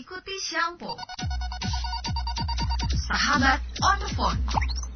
Ikuti 0.00 0.32
Shampoo. 0.40 0.96
Sahabat 3.06 3.60
on 3.82 3.98
the 4.00 4.08
phone. 4.16 4.89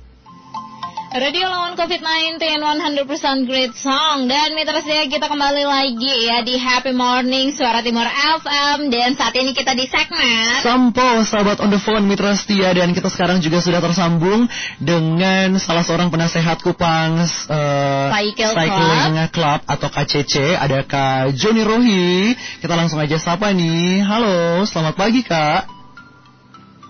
Radio 1.14 1.46
lawan 1.46 1.78
COVID-19 1.78 2.42
100% 2.42 3.46
great 3.46 3.70
song. 3.78 4.26
Dan 4.26 4.58
mitra 4.58 4.82
saya 4.82 5.06
kita 5.06 5.30
kembali 5.30 5.62
lagi 5.62 6.10
ya 6.26 6.42
di 6.42 6.58
Happy 6.58 6.90
Morning 6.90 7.54
Suara 7.54 7.86
Timur 7.86 8.02
FM 8.02 8.90
Dan 8.90 9.14
saat 9.14 9.30
ini 9.38 9.54
kita 9.54 9.78
di 9.78 9.86
segmen 9.86 10.58
Sampo 10.66 11.22
sahabat 11.22 11.62
on 11.62 11.70
the 11.70 11.78
phone 11.78 12.10
mitra 12.10 12.34
setia. 12.34 12.74
Dan 12.74 12.90
kita 12.90 13.06
sekarang 13.14 13.38
juga 13.38 13.62
sudah 13.62 13.78
tersambung 13.78 14.50
Dengan 14.82 15.54
salah 15.62 15.86
seorang 15.86 16.10
penasehat 16.10 16.58
Kupang 16.66 17.22
uh, 17.22 18.10
Cycle 18.10 18.50
Cycling 18.50 19.14
Club. 19.30 19.30
Club 19.30 19.60
atau 19.70 19.88
KCC 19.94 20.58
Ada 20.58 20.82
Kak 20.82 21.38
Joni 21.38 21.62
Rohi. 21.62 22.34
Kita 22.58 22.74
langsung 22.74 22.98
aja 22.98 23.22
sapa 23.22 23.54
nih. 23.54 24.02
Halo 24.02 24.66
selamat 24.66 24.98
pagi 24.98 25.22
Kak. 25.22 25.62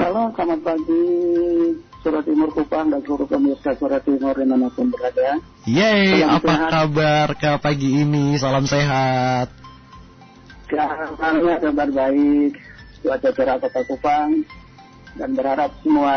Halo 0.00 0.32
selamat 0.32 0.60
pagi 0.64 1.04
Surat 2.04 2.20
Timur 2.28 2.52
Kupang 2.52 2.92
dan 2.92 3.00
seluruh 3.00 3.24
pemirsa 3.24 3.72
Surat 3.80 4.04
Timur 4.04 4.36
di 4.36 4.44
mana 4.44 4.68
pun 4.68 4.92
berada. 4.92 5.40
Yeay, 5.64 6.20
Salam 6.20 6.36
apa 6.36 6.52
sehat. 6.52 6.68
kabar 6.68 7.28
ke 7.32 7.52
pagi 7.64 7.90
ini? 8.04 8.36
Salam 8.36 8.68
sehat. 8.68 9.48
Kabarnya 10.68 11.56
kabar 11.64 11.88
baik, 11.88 12.52
cuaca 13.00 13.28
cerah 13.32 13.56
kota 13.56 13.80
Kupang, 13.88 14.44
dan 15.16 15.30
berharap 15.32 15.72
semua 15.80 16.16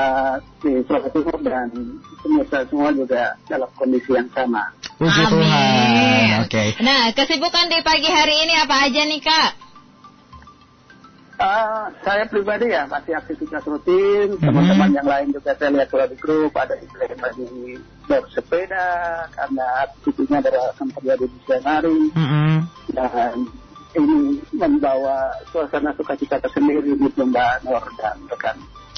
di 0.59 0.83
Surat 0.83 1.07
Timur 1.07 1.39
dan 1.39 1.71
pemirsa 2.19 2.67
semua 2.67 2.91
juga 2.91 3.39
dalam 3.47 3.71
kondisi 3.79 4.11
yang 4.11 4.27
sama. 4.35 4.67
Puji 4.99 5.23
Tuhan. 5.23 6.43
Oke. 6.43 6.51
Okay. 6.51 6.69
Nah, 6.83 7.15
kesibukan 7.15 7.71
di 7.71 7.79
pagi 7.79 8.11
hari 8.11 8.43
ini 8.43 8.59
apa 8.59 8.91
aja 8.91 9.07
nih 9.07 9.23
Kak? 9.23 9.66
Uh, 11.37 11.93
saya 12.01 12.25
pribadi 12.25 12.73
ya 12.73 12.89
masih 12.89 13.13
aktivitas 13.13 13.61
rutin, 13.69 14.41
teman-teman 14.41 14.89
mm-hmm. 14.89 14.97
yang 14.97 15.05
lain 15.05 15.27
juga 15.29 15.53
saya 15.53 15.69
lihat 15.69 15.93
kalau 15.93 16.09
di 16.09 16.17
grup 16.17 16.49
ada 16.57 16.73
yang 16.73 17.21
lagi 17.21 17.77
bersepeda 18.09 18.89
karena 19.37 19.65
aktivitasnya 19.85 20.49
akan 20.73 20.87
terjadi 20.97 21.25
di 21.29 21.39
siang 21.45 21.61
hari 21.61 21.99
mm-hmm. 22.09 22.53
dan 22.97 23.35
ini 23.93 24.41
membawa 24.49 25.29
suasana 25.53 25.93
sukacita 25.93 26.41
tersendiri 26.41 26.97
di 26.97 27.05
Mbak 27.05 27.69
Nur 27.69 27.85
dan 28.01 28.17
rekan. 28.33 28.57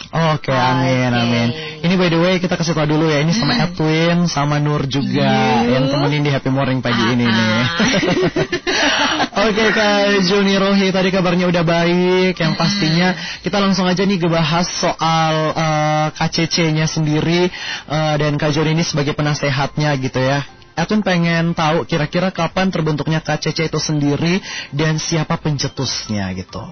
Oke, 0.09 0.49
okay, 0.49 0.57
amin, 0.57 1.11
okay. 1.11 1.21
amin. 1.21 1.47
Ini 1.85 1.93
by 1.99 2.09
the 2.09 2.19
way 2.23 2.33
kita 2.39 2.55
kasih 2.55 2.73
tau 2.73 2.87
dulu 2.87 3.11
ya, 3.11 3.21
ini 3.21 3.35
sama 3.35 3.53
hmm. 3.53 3.65
Edwin, 3.67 4.17
sama 4.25 4.57
Nur 4.57 4.87
juga 4.87 5.61
Yuh. 5.67 5.75
yang 5.75 5.85
temenin 5.91 6.23
di 6.25 6.31
Happy 6.31 6.49
Morning 6.49 6.79
pagi 6.79 7.03
ah, 7.03 7.13
ini 7.13 7.25
nih. 7.27 7.51
Ah. 7.53 7.65
Oke 9.45 9.53
okay, 9.53 9.69
Kak 9.69 10.25
Juni 10.25 10.55
Rohi, 10.57 10.89
tadi 10.89 11.13
kabarnya 11.13 11.45
udah 11.51 11.63
baik. 11.67 12.35
Yang 12.39 12.53
pastinya 12.57 13.13
kita 13.45 13.61
langsung 13.61 13.85
aja 13.85 14.01
nih 14.01 14.17
ngebahas 14.17 14.67
soal 14.67 15.35
uh, 15.53 15.61
eh, 15.61 16.07
KCC-nya 16.15 16.89
sendiri 16.89 17.51
uh, 17.91 18.15
dan 18.17 18.39
Kak 18.39 18.55
Juni 18.55 18.73
ini 18.73 18.83
sebagai 18.87 19.13
penasehatnya 19.13 19.93
gitu 20.01 20.19
ya. 20.19 20.41
Edwin 20.79 21.03
pengen 21.03 21.51
tahu 21.51 21.83
kira-kira 21.83 22.31
kapan 22.31 22.71
terbentuknya 22.71 23.19
KCC 23.19 23.67
itu 23.67 23.79
sendiri 23.83 24.39
dan 24.71 24.95
siapa 24.95 25.35
pencetusnya 25.35 26.31
gitu. 26.39 26.63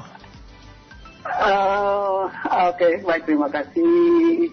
Uh, 1.27 1.76
Oke, 2.67 2.83
okay, 2.83 2.93
baik 2.99 3.23
terima 3.23 3.47
kasih 3.47 4.51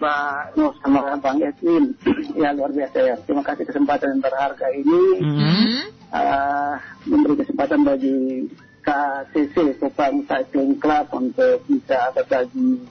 Mbak 0.00 0.56
Nur 0.56 0.72
sama 0.80 1.20
Bang 1.20 1.36
Edwin. 1.44 1.92
ya 2.40 2.56
luar 2.56 2.72
biasa 2.72 2.96
ya. 2.96 3.16
Terima 3.20 3.44
kasih 3.44 3.68
kesempatan 3.68 4.16
yang 4.16 4.22
berharga 4.24 4.66
ini. 4.72 5.04
Mm-hmm. 5.20 5.84
Uh, 6.08 6.74
memberi 7.04 7.44
kesempatan 7.44 7.84
bagi 7.84 8.48
KCC 8.80 9.76
Kupang 9.76 10.24
Cycling 10.24 10.80
Club 10.80 11.12
untuk 11.12 11.60
bisa 11.68 12.08
berbagi 12.16 12.88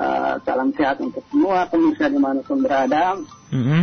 uh, 0.00 0.40
salam 0.40 0.72
sehat 0.72 0.96
untuk 1.04 1.20
semua 1.28 1.68
pemirsa 1.68 2.08
di 2.08 2.16
mana 2.16 2.40
pun 2.40 2.64
berada. 2.64 3.20
Mm-hmm. 3.52 3.82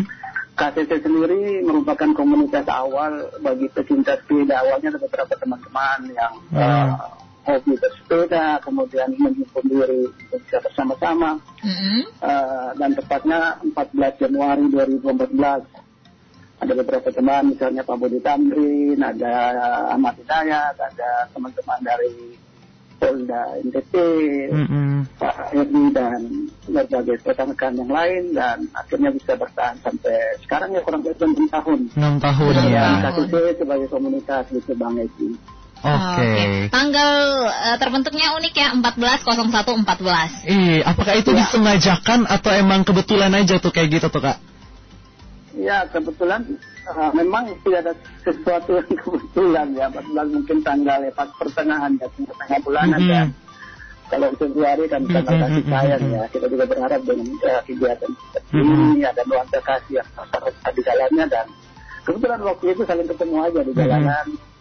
KCC 0.58 0.92
sendiri 0.98 1.62
merupakan 1.62 2.10
komunitas 2.18 2.66
awal 2.74 3.30
bagi 3.38 3.70
pecinta 3.70 4.18
sepeda. 4.18 4.66
Awalnya 4.66 4.98
ada 4.98 5.00
beberapa 5.06 5.38
teman-teman 5.38 6.10
yang 6.10 6.34
uh, 6.58 7.22
hobi 7.44 7.76
bersepeda, 7.76 8.60
kemudian 8.64 9.12
menghimpun 9.20 9.64
diri 9.68 10.08
untuk 10.08 10.40
bisa 10.48 10.58
bersama-sama. 10.64 11.40
Mm-hmm. 11.60 12.00
Uh, 12.24 12.70
dan 12.80 12.92
tepatnya 12.96 13.42
14 13.62 14.22
Januari 14.24 14.66
2014 14.72 15.84
ada 16.64 16.74
beberapa 16.80 17.10
teman, 17.12 17.52
misalnya 17.52 17.84
Pak 17.84 17.98
Budi 18.00 18.24
Tamrin, 18.24 18.96
ada 19.04 19.34
Ahmad 19.92 20.16
Hidayat, 20.16 20.80
ada 20.80 21.28
teman-teman 21.36 21.80
dari 21.84 22.40
Polda 22.96 23.60
NTT, 23.60 23.94
mm-hmm. 24.48 25.20
Pak 25.20 25.52
Edi 25.52 25.84
dan 25.92 26.48
berbagai 26.64 27.20
rekan-rekan 27.28 27.76
yang 27.76 27.92
lain 27.92 28.24
dan 28.32 28.64
akhirnya 28.72 29.12
bisa 29.12 29.36
bertahan 29.36 29.76
sampai 29.84 30.40
sekarang 30.40 30.72
ya 30.72 30.82
kurang 30.88 31.04
lebih 31.04 31.20
6 31.20 31.52
tahun. 31.52 31.80
6 31.92 32.24
tahun 32.24 32.54
ya. 32.72 32.88
KCC 33.12 33.60
sebagai 33.60 33.88
komunitas 33.92 34.48
gitu 34.56 34.72
Bang 34.80 34.96
Edi. 34.96 35.36
Oke. 35.84 36.00
Okay. 36.00 36.32
okay. 36.32 36.48
Tanggal 36.72 37.12
uh, 37.52 37.76
terbentuknya 37.76 38.32
unik 38.40 38.54
ya 38.56 38.72
140114. 38.80 40.48
Iya, 40.48 40.80
apakah 40.88 41.14
itu 41.20 41.32
ya. 41.36 41.38
disengajakan 41.44 42.24
atau 42.24 42.52
emang 42.56 42.88
kebetulan 42.88 43.36
aja 43.36 43.60
tuh 43.60 43.76
kayak 43.76 44.00
gitu 44.00 44.08
tuh 44.08 44.24
kak? 44.24 44.40
Ya 45.60 45.84
kebetulan 45.92 46.56
uh, 46.88 47.12
memang 47.12 47.52
tidak 47.68 47.80
ada 47.84 47.94
sesuatu 48.24 48.80
yang 48.80 48.88
kebetulan 49.04 49.68
ya. 49.76 49.92
Kebetulan 49.92 50.28
mungkin 50.32 50.58
tanggal 50.64 51.00
ya 51.04 51.12
pas 51.12 51.30
pertengahan 51.36 51.92
ya 52.00 52.08
tengah 52.16 52.60
bulan 52.64 52.88
mm 52.88 52.96
-hmm. 52.96 53.04
aja. 53.04 53.22
Kalau 54.08 54.30
Februari 54.40 54.86
kan 54.88 55.02
tanggal 55.04 55.36
mm 55.36 55.36
-hmm. 55.36 55.52
kasih 55.52 55.64
sayang 55.68 56.04
ya. 56.16 56.24
Kita 56.32 56.46
juga 56.48 56.64
berharap 56.64 57.02
dengan 57.04 57.28
uh, 57.44 57.62
kegiatan 57.68 58.12
seperti 58.32 58.56
mm 58.56 58.64
-hmm. 58.72 58.94
ini 58.96 59.04
ada 59.04 59.22
nuansa 59.28 59.60
kasih 59.60 60.00
yang 60.00 60.08
terasa 60.32 60.70
di 60.72 60.82
jalannya 60.88 61.26
dan 61.28 61.46
kebetulan 62.08 62.40
waktu 62.40 62.66
itu 62.72 62.82
saling 62.88 63.08
ketemu 63.12 63.36
aja 63.44 63.60
di 63.68 63.74
jalanan. 63.76 64.28
Mm 64.32 64.40
-hmm 64.40 64.53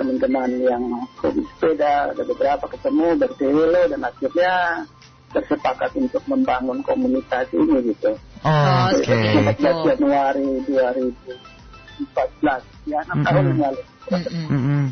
teman-teman 0.00 0.48
yang 0.64 0.80
hobi 1.20 1.44
sepeda, 1.44 2.16
ada 2.16 2.24
beberapa 2.24 2.64
ketemu 2.72 3.20
berkeliling 3.20 3.92
dan 3.92 4.00
akhirnya 4.00 4.88
tersepakat 5.30 5.94
untuk 6.00 6.24
membangun 6.24 6.80
komunitas 6.80 7.52
ini 7.52 7.92
gitu. 7.92 8.16
Oh, 8.40 8.88
Oke. 8.96 9.04
Okay. 9.04 9.60
14 9.60 9.92
Januari 9.92 10.64
2014, 10.64 12.88
ya 12.88 13.04
6 13.04 13.12
mm 13.12 13.12
-hmm. 13.12 13.24
tahun 13.28 13.44
yang 13.44 13.60
lalu. 13.60 13.82
Mm 14.08 14.48
-hmm. 14.48 14.88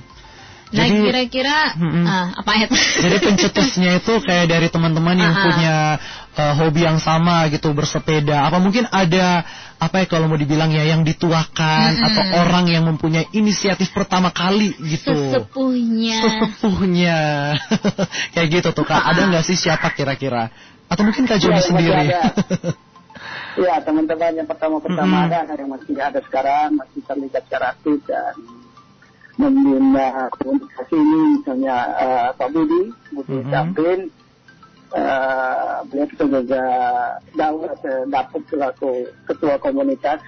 Nah 0.68 0.84
kira-kira 0.84 1.72
mm 1.76 2.04
uh, 2.04 2.26
apa 2.44 2.52
ya? 2.60 2.66
Jadi 3.04 3.16
pencetusnya 3.24 3.90
itu 4.04 4.12
kayak 4.20 4.46
dari 4.52 4.68
teman-teman 4.68 5.16
yang 5.16 5.32
uh 5.32 5.38
-huh. 5.40 5.46
punya 5.48 5.76
uh, 6.36 6.54
hobi 6.60 6.80
yang 6.84 7.00
sama 7.00 7.48
gitu 7.48 7.72
bersepeda. 7.72 8.44
Apa 8.48 8.60
mungkin 8.60 8.84
ada 8.92 9.48
apa 9.78 10.02
ya 10.02 10.06
kalau 10.10 10.26
mau 10.26 10.36
dibilang 10.36 10.74
ya 10.74 10.84
yang 10.84 11.06
dituakan 11.06 11.90
mm 11.94 11.98
-hmm. 11.98 12.06
atau 12.10 12.24
orang 12.44 12.66
yang 12.68 12.84
mempunyai 12.84 13.30
inisiatif 13.32 13.94
pertama 13.96 14.28
kali 14.28 14.76
gitu. 14.84 15.14
Sesepuhnya. 15.14 16.18
Sesepuhnya. 16.20 17.18
kayak 18.36 18.48
gitu 18.60 18.68
tuh 18.76 18.84
Kak. 18.84 19.02
Ada 19.08 19.30
nggak 19.32 19.44
sih 19.46 19.56
siapa 19.56 19.94
kira-kira? 19.96 20.52
Atau 20.88 21.04
mungkin 21.04 21.24
Kak 21.24 21.40
Joni 21.40 21.60
ya, 21.60 21.64
sendiri? 21.64 22.06
Ya 23.58 23.82
teman-teman 23.82 24.38
yang 24.38 24.46
pertama-pertama 24.46 25.26
mm 25.26 25.34
-hmm. 25.34 25.42
ada 25.42 25.58
yang 25.58 25.70
masih 25.74 25.98
ada 25.98 26.22
sekarang 26.22 26.78
masih 26.78 27.02
terlibat 27.02 27.42
secara 27.42 27.74
aktif 27.74 27.98
dan 28.06 28.38
membina 29.38 30.26
komunikasi 30.34 30.99
ini 30.99 31.21
misalnya 31.38 31.76
uh, 31.94 32.28
Pak 32.34 32.50
Budi, 32.50 32.91
Budi 33.15 33.38
mm 33.38 33.47
-hmm. 33.47 34.10
uh, 34.91 35.78
beliau 35.87 36.06
juga 36.19 36.50
dapat 37.38 37.78
dapat 38.10 38.43
selaku 38.50 39.06
ketua 39.31 39.54
komunitas. 39.62 40.21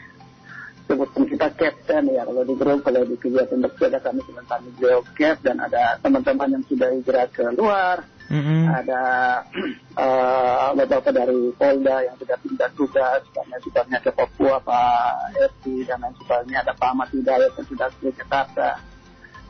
Sebutkan 0.87 1.23
kita 1.23 1.47
captain 1.55 2.11
ya 2.11 2.27
kalau 2.27 2.43
di 2.43 2.55
grup 2.59 2.83
kalau 2.83 3.07
di 3.07 3.15
kegiatan 3.15 3.63
bersepeda 3.63 4.03
kami 4.03 4.27
sebentar 4.27 4.59
beliau 4.59 5.07
cap 5.15 5.39
dan 5.39 5.63
ada 5.63 5.95
teman-teman 6.03 6.59
yang 6.59 6.65
sudah 6.67 6.89
hijrah 6.95 7.27
ke 7.31 7.45
luar. 7.59 8.07
Mm-hmm. 8.31 8.63
ada 8.71 9.03
uh, 9.99 10.71
beberapa 10.79 11.11
dari 11.11 11.51
Polda 11.59 11.99
yang 12.07 12.15
sudah 12.15 12.39
pindah 12.39 12.71
tugas 12.79 13.27
karena 13.35 13.59
sebabnya 13.59 13.99
ke 13.99 14.11
Papua 14.15 14.63
Pak 14.63 15.35
Eri 15.35 15.83
dan 15.83 15.99
lain 15.99 16.15
sebagainya. 16.23 16.63
Ada 16.63 16.79
Pak 16.79 16.89
Ahmad 16.95 17.11
Hidayat 17.11 17.59
yang 17.59 17.67
sudah 17.67 17.91
ke 17.91 18.07
Jakarta 18.15 18.79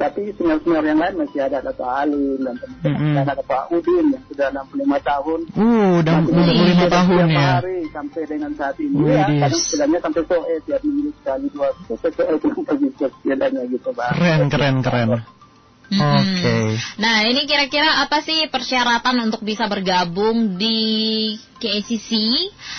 tapi 0.00 0.32
senior-senior 0.32 0.80
yang 0.80 0.96
lain 0.96 1.14
masih 1.20 1.44
ada 1.44 1.60
ada 1.60 1.76
Pak 1.76 2.08
Alim 2.08 2.40
dan 2.40 2.56
teman-teman 2.56 2.88
mm 2.88 3.20
-hmm. 3.20 3.28
ada 3.28 3.42
Pak 3.44 3.64
Udin 3.68 4.06
yang 4.16 4.24
sudah 4.32 4.48
65 4.48 5.10
tahun. 5.12 5.40
Uh, 5.52 5.90
udah 6.00 6.14
65 6.24 6.88
tahun 6.88 7.24
ya. 7.28 7.44
hari 7.60 7.78
sampai 7.92 8.22
dengan 8.24 8.52
saat 8.56 8.76
ini 8.80 8.96
Wih, 8.96 9.12
ya. 9.12 9.28
Kadang 9.28 9.60
sebenarnya 9.60 10.00
sampai 10.00 10.22
sore 10.24 10.54
tiap 10.64 10.80
minggu 10.80 11.10
sekali 11.20 11.46
dua 11.52 11.68
sore 11.84 12.32
itu 12.32 12.48
pergi 12.64 12.88
ke 12.96 13.06
sepedanya 13.12 13.62
gitu 13.68 13.88
Pak. 13.92 14.08
Keren, 14.16 14.42
keren, 14.48 14.76
keren. 14.80 15.08
Hmm. 15.90 16.22
Oke. 16.22 16.38
Okay. 16.38 16.66
Nah, 17.02 17.26
ini 17.26 17.44
kira-kira 17.50 18.06
apa 18.06 18.22
sih 18.22 18.46
persyaratan 18.46 19.26
untuk 19.26 19.42
bisa 19.42 19.66
bergabung 19.66 20.56
di 20.56 21.34
KCC? 21.60 22.16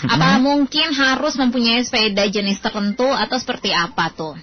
Hmm. 0.01 0.09
Apa 0.09 0.41
mungkin 0.41 0.89
harus 0.95 1.37
mempunyai 1.37 1.85
sepeda 1.85 2.25
jenis 2.31 2.63
tertentu 2.63 3.05
atau 3.05 3.37
seperti 3.37 3.75
apa 3.75 4.09
tuh? 4.09 4.33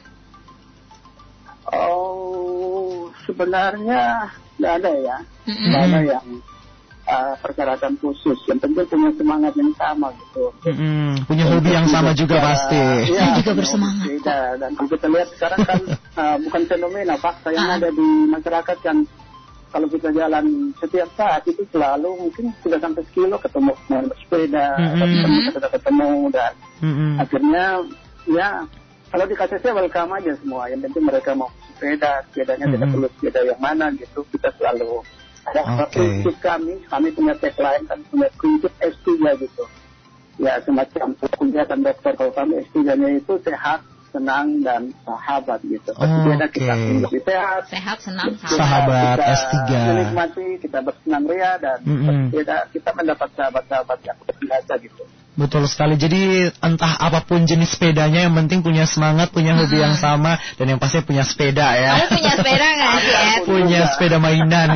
Sebenarnya 3.29 4.33
nggak 4.57 4.73
ada 4.81 4.91
ya, 4.97 5.17
nggak 5.45 5.83
ada 5.85 6.01
yang 6.03 6.27
uh, 7.05 7.35
persyaratan 7.39 7.93
khusus. 8.01 8.39
Yang 8.49 8.59
penting 8.65 8.89
punya 8.89 9.11
semangat 9.15 9.53
yang 9.55 9.73
sama 9.77 10.09
gitu. 10.17 10.45
Mm-hmm. 10.65 11.29
Punya 11.29 11.45
hobi 11.47 11.71
yang 11.71 11.87
sama 11.87 12.11
juga 12.13 12.37
Secara- 12.41 12.49
pasti. 12.57 12.81
Iya, 12.81 13.21
Saya 13.21 13.37
juga 13.39 13.53
bersemangat 13.55 14.07
Beda. 14.09 14.39
Dan 14.57 14.71
kalau 14.75 14.89
kita 14.89 15.07
lihat 15.07 15.29
sekarang 15.37 15.61
kan 15.63 15.81
uh, 16.21 16.37
bukan 16.43 16.63
fenomena 16.67 17.15
fakta 17.17 17.49
yang 17.53 17.69
Ah. 17.69 17.77
ada 17.77 17.89
di 17.93 18.09
masyarakat 18.27 18.77
kan 18.81 18.97
kalau 19.69 19.85
kita 19.85 20.09
jalan 20.17 20.73
setiap 20.81 21.09
saat 21.13 21.45
itu 21.45 21.61
selalu 21.69 22.09
mungkin 22.17 22.49
sudah 22.65 22.81
sampai 22.81 23.05
sekilo 23.05 23.37
ketemu 23.37 23.77
main 23.93 24.09
bersepeda, 24.09 24.67
Mm-mm. 24.81 24.97
ketemu 25.53 25.69
ketemu 25.69 26.11
dan 26.33 26.53
Mm-mm. 26.81 27.13
akhirnya 27.21 27.65
ya 28.25 28.51
kalau 29.09 29.25
di 29.25 29.35
KCC 29.35 29.65
welcome 29.69 30.13
aja 30.13 30.33
semua 30.37 30.69
yang 30.69 30.81
penting 30.81 31.05
mereka 31.05 31.33
mau 31.33 31.49
sepeda 31.71 32.23
sepedanya 32.27 32.67
tidak 32.67 32.79
Mm-mm. 32.83 32.93
perlu 32.95 33.09
sepeda 33.11 33.41
yang 33.43 33.59
mana 33.59 33.87
gitu 33.93 34.21
kita 34.29 34.49
selalu 34.55 35.01
ada 35.45 35.61
Oke. 35.81 35.97
prinsip 35.97 36.37
kami 36.39 36.77
kami 36.85 37.09
punya 37.11 37.35
tagline 37.35 37.85
kan 37.85 37.99
punya 38.05 38.29
prinsip 38.35 38.73
S3 38.79 39.09
gitu 39.39 39.65
ya 40.39 40.61
semacam 40.61 41.07
kegiatan 41.19 41.81
dokter 41.81 42.13
kalau 42.15 42.33
kami 42.33 42.61
S3 42.63 42.77
nya 42.95 43.09
itu 43.11 43.35
sehat 43.41 43.81
senang 44.09 44.61
dan 44.61 44.89
sahabat 45.05 45.61
gitu 45.63 45.93
kita 46.49 46.73
Oke. 46.73 46.97
lebih 46.99 47.21
sehat 47.23 47.63
Sehat, 47.69 47.99
senang, 48.01 48.33
kita- 48.33 48.57
Sahabat 48.57 48.97
kita 49.17 49.25
S3. 49.27 49.57
menikmati 49.87 50.47
kita 50.61 50.79
bersenang 50.81 51.25
ria 51.25 51.53
dan 51.57 51.79
Mm-mm. 51.83 52.05
bersepeda 52.29 52.57
kita 52.73 52.91
mendapat 52.93 53.29
sahabat-sahabat 53.33 53.99
yang 54.03 54.17
berbiasa 54.21 54.73
gitu 54.81 55.05
Betul 55.39 55.71
sekali. 55.71 55.95
Jadi 55.95 56.51
entah 56.51 56.99
apa 56.99 57.23
pun 57.23 57.47
jenis 57.47 57.79
sepedanya, 57.79 58.27
yang 58.27 58.35
penting 58.35 58.59
punya 58.59 58.91
semangat, 58.91 59.31
punya 59.31 59.55
hobi 59.55 59.79
yang 59.79 59.95
sama, 59.95 60.35
dan 60.59 60.67
yang 60.67 60.83
pasti 60.83 60.99
punya 61.07 61.23
sepeda 61.23 61.79
ya. 61.79 61.95
Kamu 61.95 62.19
punya 62.19 62.33
sepeda 62.35 62.67
nggak 62.75 62.93
sih, 62.99 63.15
punya 63.55 63.81
sepeda 63.87 64.17
mainan. 64.19 64.67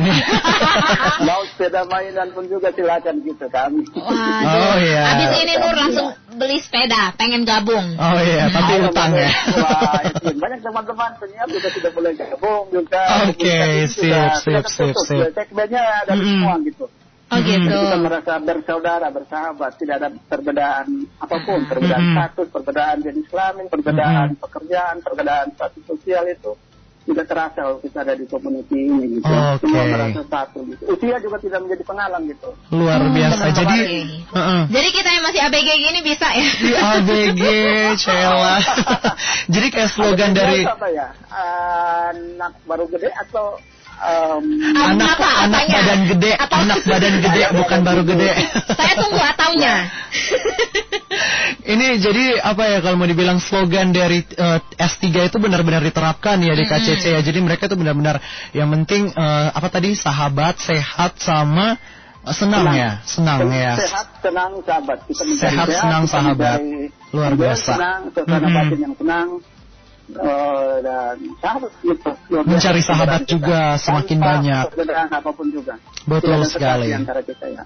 mau 1.27 1.43
sepeda 1.51 1.83
mainan 1.91 2.31
pun 2.31 2.47
juga 2.47 2.71
silakan 2.71 3.15
gitu 3.27 3.43
kami. 3.51 3.83
Waduh. 3.91 4.55
Oh, 4.55 4.75
iya. 4.79 5.03
Habis 5.11 5.31
ini 5.43 5.53
Nur 5.59 5.75
langsung 5.75 6.07
beli 6.39 6.57
sepeda, 6.63 7.11
pengen 7.19 7.43
gabung. 7.43 7.99
oh 7.99 8.19
iya, 8.23 8.47
tapi 8.47 8.79
Ayo, 8.79 8.87
utang 8.87 9.11
ya. 9.19 9.29
Wah, 9.59 9.99
itu 10.07 10.31
banyak 10.39 10.59
teman-teman 10.63 11.11
penyiar 11.19 11.47
juga 11.51 11.67
sudah 11.75 11.91
boleh 11.91 12.11
gabung 12.15 12.65
juga. 12.71 13.03
Oke, 13.27 13.51
Komunikasi 13.51 14.39
sip, 14.39 14.63
sip, 14.71 14.95
sip. 14.95 15.19
Ya, 15.19 15.29
Segmennya 15.35 15.83
ada 16.07 16.15
semua 16.15 16.55
gitu. 16.63 16.87
Oh 17.33 17.39
gitu. 17.41 17.65
Jadi 17.65 17.85
kita 17.89 17.97
merasa 17.97 18.33
bersaudara, 18.37 19.07
bersahabat, 19.09 19.71
tidak 19.81 19.95
ada 19.97 20.09
perbedaan 20.29 20.85
apa 21.17 21.35
pun, 21.41 21.59
perbedaan 21.65 22.03
status, 22.13 22.47
perbedaan 22.53 22.97
jenis 23.01 23.25
kelamin, 23.33 23.65
perbedaan 23.73 24.27
pekerjaan, 24.37 24.95
perbedaan 25.01 25.47
status 25.57 25.83
sosial 25.89 26.29
itu 26.29 26.53
tidak 27.03 27.25
terasa 27.27 27.59
kalau 27.67 27.77
kita 27.83 27.99
ada 27.99 28.15
di 28.15 28.25
community 28.31 28.79
ini 28.87 29.19
gitu. 29.19 29.27
Oke. 29.27 29.59
Semua 29.67 29.83
merasa 29.91 30.21
satu 30.23 30.59
gitu. 30.71 30.83
Usia 30.87 31.19
juga 31.19 31.37
tidak 31.43 31.59
menjadi 31.67 31.83
penghalang 31.83 32.23
gitu. 32.31 32.49
Luar 32.71 33.01
biasa. 33.11 33.43
benar 33.43 33.55
Jadi, 33.59 33.79
banget. 33.83 34.31
Heeh. 34.31 34.61
Jadi 34.71 34.89
kita 34.95 35.09
yang 35.11 35.23
masih 35.27 35.41
ABG 35.43 35.69
gini 35.83 35.99
bisa 35.99 36.27
ya? 36.31 36.47
Di 36.47 36.71
ABG, 36.71 37.41
Cela. 38.03 38.55
Jadi 39.53 39.67
kayak 39.67 39.89
slogan 39.91 40.31
Ada 40.31 40.37
dari 40.39 40.57
biasa 40.63 40.75
apa 40.79 40.87
ya? 40.95 41.07
Anak 42.13 42.53
baru 42.63 42.85
gede 42.87 43.09
atau 43.11 43.59
um, 44.03 44.43
anak 44.75 45.15
Apa, 45.15 45.29
anak 45.47 45.63
apanya? 45.63 45.79
badan 45.79 46.01
gede, 46.11 46.31
Atau- 46.35 46.59
anak 46.59 46.79
badan 46.83 47.15
gede 47.23 47.41
bukan 47.55 47.79
baru 47.81 48.01
gede. 48.03 48.29
Saya 48.75 48.93
tunggu 48.99 49.21
ataunya. 49.23 49.75
Ini 51.63 51.87
jadi 51.97 52.43
apa 52.43 52.63
ya 52.67 52.77
kalau 52.83 52.99
mau 52.99 53.07
dibilang 53.07 53.39
slogan 53.39 53.95
dari 53.95 54.19
eh, 54.25 54.59
S3 54.75 55.31
itu 55.31 55.37
benar-benar 55.39 55.79
diterapkan 55.79 56.35
ya 56.43 56.51
di 56.53 56.67
KCC 56.67 57.15
ya. 57.15 57.21
Jadi 57.23 57.39
mereka 57.39 57.71
itu 57.71 57.79
benar-benar 57.79 58.19
yang 58.51 58.67
penting 58.69 59.09
eh, 59.09 59.47
apa 59.49 59.67
tadi 59.71 59.95
sahabat, 59.95 60.59
sehat 60.59 61.17
sama 61.23 61.79
eh, 62.27 62.35
senang 62.35 62.67
Senang. 62.67 62.75
ya, 62.75 62.91
senang 63.07 63.39
ya. 63.47 63.73
Sehat, 63.79 64.07
senang, 64.19 64.51
sahabat. 64.61 64.97
Kita 65.07 65.23
mencari 65.23 65.39
Sehat, 65.39 65.67
senang, 65.71 66.03
sahabat. 66.05 66.59
Luar 67.15 67.31
biasa. 67.37 67.71
Senang, 67.79 68.01
suasana 68.11 68.37
Mm-mm. 68.43 68.55
batin 68.59 68.79
yang 68.83 68.95
senang. 68.99 69.27
Eh, 70.11 70.75
dan 70.83 71.15
sahabat 71.39 71.71
gitu. 71.79 72.11
Mencari 72.43 72.81
sahabat 72.83 73.21
juga 73.23 73.77
kita. 73.77 73.83
semakin 73.83 74.17
Tanpa 74.19 74.29
banyak. 74.29 74.65
Perbedaan 74.75 75.09
apa 75.11 75.29
pun 75.31 75.47
juga. 75.47 75.73
Betul 76.03 76.43
Tidak 76.43 76.51
sekali. 76.51 76.89
sekat 76.89 76.95
di 76.95 76.99
antara 76.99 77.21
kita 77.23 77.45
ya. 77.47 77.63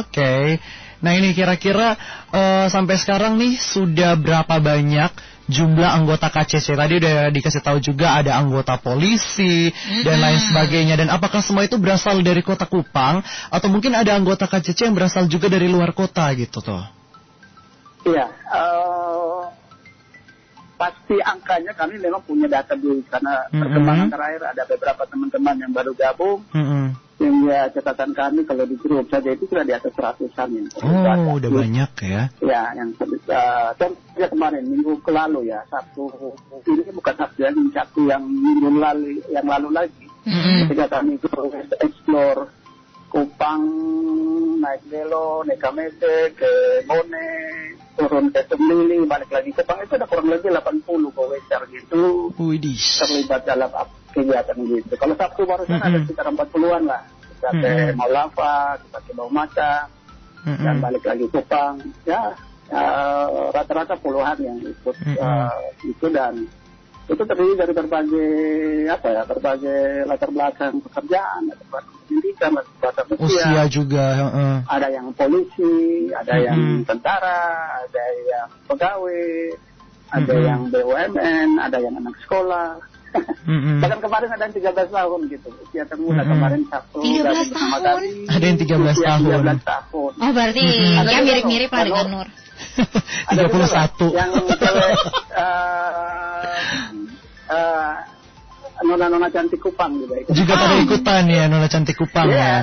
Oke. 0.00 0.60
Nah 0.98 1.12
ini 1.14 1.30
kira-kira 1.30 1.94
eh, 2.34 2.66
sampai 2.66 2.98
sekarang 2.98 3.38
nih 3.38 3.54
sudah 3.54 4.18
berapa 4.18 4.58
banyak 4.58 5.10
jumlah 5.48 5.88
anggota 5.88 6.28
KCC? 6.28 6.76
Tadi 6.76 6.94
udah 7.00 7.32
dikasih 7.32 7.62
tahu 7.64 7.78
juga 7.80 8.20
ada 8.20 8.36
anggota 8.36 8.76
polisi 8.76 9.72
dan 10.04 10.20
lain 10.20 10.38
sebagainya. 10.42 10.94
Dan 11.00 11.08
apakah 11.08 11.40
semua 11.40 11.64
itu 11.64 11.80
berasal 11.80 12.20
dari 12.20 12.44
kota 12.44 12.68
Kupang 12.68 13.24
atau 13.48 13.68
mungkin 13.72 13.96
ada 13.96 14.12
anggota 14.12 14.44
KCC 14.50 14.90
yang 14.90 14.94
berasal 14.94 15.24
juga 15.30 15.48
dari 15.48 15.70
luar 15.70 15.96
kota 15.96 16.28
gitu 16.36 16.60
tuh? 16.60 16.84
Iya, 18.08 18.26
eh, 18.30 18.97
pasti 20.78 21.18
angkanya 21.18 21.74
kami 21.74 21.98
memang 21.98 22.22
punya 22.22 22.46
data 22.46 22.78
dulu 22.78 23.02
karena 23.10 23.42
Mm-mm. 23.50 23.60
perkembangan 23.66 24.08
terakhir 24.14 24.42
ada 24.46 24.62
beberapa 24.70 25.02
teman-teman 25.10 25.56
yang 25.58 25.72
baru 25.74 25.92
gabung 25.98 26.40
Mm-mm. 26.54 26.94
sehingga 27.18 27.58
catatan 27.74 28.14
kami 28.14 28.40
kalau 28.46 28.62
di 28.62 28.78
grup 28.78 29.10
saja 29.10 29.34
itu 29.34 29.44
sudah 29.50 29.66
di 29.66 29.74
atas 29.74 29.90
seratusan 29.90 30.48
ya. 30.54 30.62
Oh 30.86 31.34
udah 31.34 31.50
banyak 31.50 31.90
ya. 32.06 32.22
Ya, 32.38 32.62
yang 32.78 32.94
uh, 32.94 33.74
contohnya 33.74 34.28
kemarin 34.30 34.64
minggu 34.70 35.02
lalu 35.10 35.50
ya 35.50 35.60
Sabtu 35.66 36.06
ini 36.70 36.94
bukan 36.94 37.14
Sabtu 37.18 37.38
ya, 37.42 37.50
Sabtu 37.74 38.00
yang 38.06 38.22
minggu 38.22 38.70
lalu 38.78 39.18
yang 39.34 39.46
lalu 39.50 39.74
lagi. 39.74 40.06
Ketika 40.28 41.00
kami 41.00 41.18
explore 41.82 42.46
Kupang, 43.08 43.62
naik 44.60 44.84
Belo, 44.92 45.40
naik 45.48 45.58
Kamete, 45.58 46.32
ke 46.36 46.84
Bone, 46.84 47.28
turun 47.96 48.28
ke 48.28 48.44
Semlili, 48.46 49.00
balik 49.08 49.32
lagi 49.32 49.50
ke 49.50 49.64
Kupang 49.64 49.80
itu 49.80 49.96
ada 49.96 50.06
kurang 50.06 50.28
lebih 50.28 50.52
80 50.52 51.16
goweser 51.16 51.62
gitu 51.72 52.30
Widih. 52.36 52.76
terlibat 52.76 53.42
dalam 53.48 53.70
kegiatan 54.12 54.56
gitu. 54.60 54.92
Kalau 55.00 55.14
Sabtu 55.16 55.42
barusan 55.48 55.80
ada 55.80 55.96
Mm-mm. 55.96 56.04
sekitar 56.04 56.26
40-an 56.28 56.82
lah. 56.84 57.02
Kita 57.38 57.50
ke 57.54 57.72
Mm-mm. 57.72 57.96
Maulava, 57.96 58.76
kita 58.82 58.98
ke 59.02 59.12
Baumaca, 59.16 59.72
dan 60.44 60.74
Mm-mm. 60.76 60.84
balik 60.84 61.04
lagi 61.06 61.26
Kupang. 61.32 61.74
Ya, 62.04 62.34
eh, 62.68 63.26
rata-rata 63.54 63.96
puluhan 63.96 64.36
yang 64.42 64.58
ikut 64.60 64.96
Mm-mm. 65.00 65.16
eh, 65.16 65.64
itu 65.88 66.06
dan 66.12 66.44
itu 67.08 67.22
terdiri 67.24 67.56
dari 67.56 67.72
berbagai 67.72 68.32
apa 68.92 69.06
ya 69.08 69.22
berbagai 69.24 70.04
latar 70.04 70.28
belakang 70.28 70.76
pekerjaan, 70.84 71.48
latar 71.48 71.66
belakang 71.72 71.94
pendidikan, 72.04 72.50
latar 72.52 73.04
belakang 73.08 73.24
usia. 73.24 73.44
Usia 73.48 73.62
juga. 73.72 74.04
heeh. 74.20 74.54
Ada 74.68 74.88
yang 74.92 75.06
polisi, 75.16 75.76
ada 76.12 76.32
Mm-mm. 76.36 76.44
yang 76.44 76.60
tentara, 76.84 77.40
ada 77.88 78.04
yang 78.28 78.48
pegawai, 78.68 79.56
ada 80.12 80.32
Mm-mm. 80.36 80.48
yang 80.52 80.60
BUMN, 80.68 81.48
ada 81.56 81.76
yang 81.80 81.94
anak 81.96 82.12
sekolah. 82.28 82.76
Mm-mm. 83.48 83.80
Bahkan 83.82 84.00
kemarin 84.04 84.28
ada 84.28 84.42
yang 84.44 84.54
13 84.60 84.92
tahun 84.92 85.20
gitu, 85.32 85.48
usia 85.64 85.84
termuda 85.88 86.20
Mm-mm. 86.28 86.32
kemarin 86.36 86.60
Sabtu. 86.68 87.00
13 87.00 87.24
gabung 87.24 87.48
bersama 87.48 87.76
tahun? 87.80 88.02
Ada 88.28 88.44
yang 88.44 88.58
13 88.60 88.68
Usia 88.68 89.08
tahun. 89.08 89.42
13 89.56 89.64
tahun. 89.64 90.12
Oh 90.12 90.30
berarti 90.36 90.64
Mm-mm. 90.68 91.08
ya 91.08 91.20
mirip-mirip 91.24 91.70
lah 91.72 91.84
dengan 91.88 92.08
Nur. 92.12 92.28
Ada 93.32 93.40
juga 93.48 93.66
31. 93.96 94.18
Yang 94.18 94.30
cewek 94.60 94.90
eh, 95.46 96.17
eh, 97.48 97.94
nona-nona 98.84 99.28
cantik 99.28 99.58
Kupang 99.58 99.98
juga 99.98 100.14
ikut. 100.22 100.32
Juga 100.32 100.52
pada 100.54 100.76
ikutan 100.78 101.24
ya 101.26 101.44
Nona 101.50 101.66
Cantik 101.66 101.96
Kupang 101.98 102.28
Iya. 102.30 102.38
ya. 102.38 102.56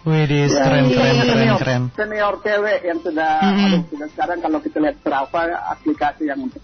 Widih, 0.00 0.48
Ya, 0.48 0.64
keren, 0.64 0.84
itu 0.88 0.96
keren, 0.96 1.12
keren, 1.12 1.28
senior, 1.28 1.58
keren. 1.60 1.82
Senior 1.92 2.34
cewek 2.40 2.80
yang 2.88 2.98
sudah, 3.04 3.32
Mm-mm. 3.44 3.64
aduh, 3.68 3.82
sudah 3.92 4.08
sekarang 4.16 4.38
kalau 4.40 4.58
kita 4.64 4.78
lihat 4.80 4.96
Strava 5.04 5.42
aplikasi 5.76 6.24
yang 6.24 6.40
untuk 6.40 6.62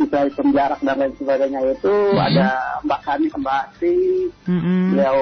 bisa 0.00 0.16
hitung 0.24 0.48
jarak 0.56 0.80
dan 0.80 0.96
lain 0.96 1.12
sebagainya 1.12 1.60
itu 1.60 1.94
ada 2.16 2.80
Mbak 2.80 3.00
Kani, 3.04 3.26
Mbak 3.36 3.56
Ati, 3.68 3.96
Mm-mm. 4.48 4.96
beliau 4.96 5.20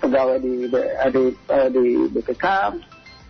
pegawai 0.00 0.36
di 0.40 0.52
eh, 0.72 1.10
di 1.12 1.22
eh, 1.28 1.68
di 1.68 1.84
BPK 2.08 2.44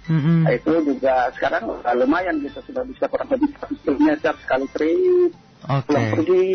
Mm-mm. 0.07 0.39
Nah, 0.47 0.53
itu 0.55 0.73
juga 0.87 1.15
sekarang 1.35 1.83
lumayan 1.99 2.39
gitu 2.43 2.63
sudah 2.63 2.87
bisa 2.87 3.11
kurang 3.11 3.27
lebih 3.31 3.51
100 3.59 3.91
km 3.91 4.09
sekali 4.39 4.67
trip 4.71 5.31
Oke. 5.69 5.87
pulang 5.87 6.07
pergi 6.17 6.49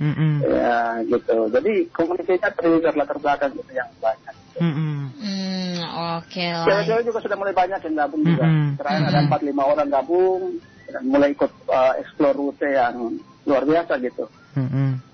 Mm-mm. 0.00 0.32
ya 0.40 0.80
gitu 1.04 1.36
jadi 1.52 1.72
komunikasinya 1.92 2.48
dari 2.52 2.96
latar 2.96 3.18
belakang 3.20 3.52
gitu 3.52 3.72
yang 3.72 3.90
banyak 4.00 4.34
Mm-mm. 4.52 4.94
Hmm, 5.16 5.76
oke 6.20 6.44
lah. 6.44 6.64
cewek-cewek 6.68 7.04
juga 7.08 7.18
sudah 7.20 7.36
mulai 7.36 7.52
banyak 7.52 7.80
yang 7.82 7.94
gabung 7.96 8.22
juga 8.22 8.44
Mm-mm. 8.44 8.76
terakhir 8.76 9.02
ada 9.08 9.18
empat 9.22 9.40
lima 9.42 9.62
orang 9.64 9.88
gabung 9.88 10.42
dan 10.86 11.02
mulai 11.04 11.32
ikut 11.32 11.52
uh, 11.68 11.92
explore 11.96 12.36
rute 12.36 12.68
yang 12.68 13.16
luar 13.44 13.62
biasa 13.64 13.96
gitu 13.98 14.24
Mm-mm. 14.54 15.12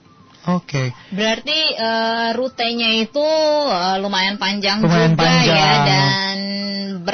Oke. 0.48 0.94
Berarti 1.12 1.58
eh, 1.76 2.28
rutenya 2.32 2.88
itu 2.96 3.26
eh, 3.68 3.96
lumayan 4.00 4.40
panjang 4.40 4.80
Lumayan 4.80 5.12
juga 5.12 5.28
panjang. 5.28 5.44
ya 5.44 5.72
dan 5.84 6.07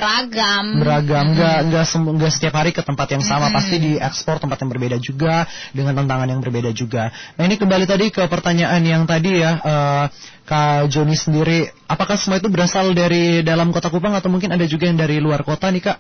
beragam. 0.05 0.65
Beragam, 0.85 1.25
nggak 1.33 1.59
mm 1.65 1.69
nggak 1.73 1.85
nggak 2.21 2.33
setiap 2.33 2.55
hari 2.61 2.71
ke 2.77 2.83
tempat 2.85 3.09
yang 3.17 3.25
sama, 3.25 3.49
mm 3.49 3.55
pasti 3.55 3.77
diekspor 3.81 4.37
tempat 4.43 4.61
yang 4.61 4.71
berbeda 4.71 4.97
juga 5.01 5.49
dengan 5.73 5.97
tantangan 5.97 6.29
yang 6.29 6.41
berbeda 6.45 6.71
juga. 6.77 7.09
Nah 7.41 7.43
ini 7.49 7.57
kembali 7.57 7.85
tadi 7.89 8.13
ke 8.13 8.29
pertanyaan 8.29 8.83
yang 8.85 9.03
tadi 9.09 9.41
ya, 9.41 9.53
uh, 9.63 10.05
Kak 10.45 10.93
Joni 10.93 11.17
sendiri, 11.17 11.73
apakah 11.89 12.21
semua 12.21 12.37
itu 12.37 12.53
berasal 12.53 12.93
dari 12.93 13.41
dalam 13.41 13.73
kota 13.73 13.89
Kupang 13.89 14.13
atau 14.13 14.29
mungkin 14.29 14.53
ada 14.53 14.69
juga 14.69 14.91
yang 14.91 15.01
dari 15.01 15.17
luar 15.23 15.41
kota 15.41 15.73
nih 15.73 15.81
Kak, 15.81 15.99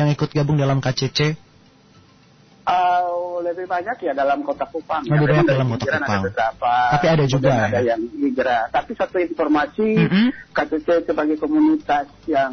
yang 0.00 0.08
ikut 0.08 0.32
gabung 0.32 0.56
dalam 0.56 0.80
KCC? 0.80 1.36
Uh, 2.66 3.38
lebih 3.46 3.70
banyak 3.70 3.94
ya 4.02 4.10
dalam 4.10 4.42
kota 4.42 4.66
Kupang. 4.66 5.06
Lebih 5.06 5.38
banyak 5.38 5.46
dalam 5.46 5.66
kota 5.70 5.86
Kupang. 5.86 6.02
Ada 6.02 6.26
beberapa, 6.26 6.72
Tapi 6.98 7.06
ada 7.06 7.24
juga 7.30 7.50
ada 7.54 7.78
ya. 7.78 7.94
yang 7.94 8.02
hijrah. 8.10 8.64
Tapi 8.74 8.90
satu 8.98 9.16
informasi, 9.22 9.88
mm 10.02 10.08
-hmm. 10.10 10.26
KCC 10.50 10.88
sebagai 11.06 11.36
komunitas 11.38 12.10
yang 12.26 12.50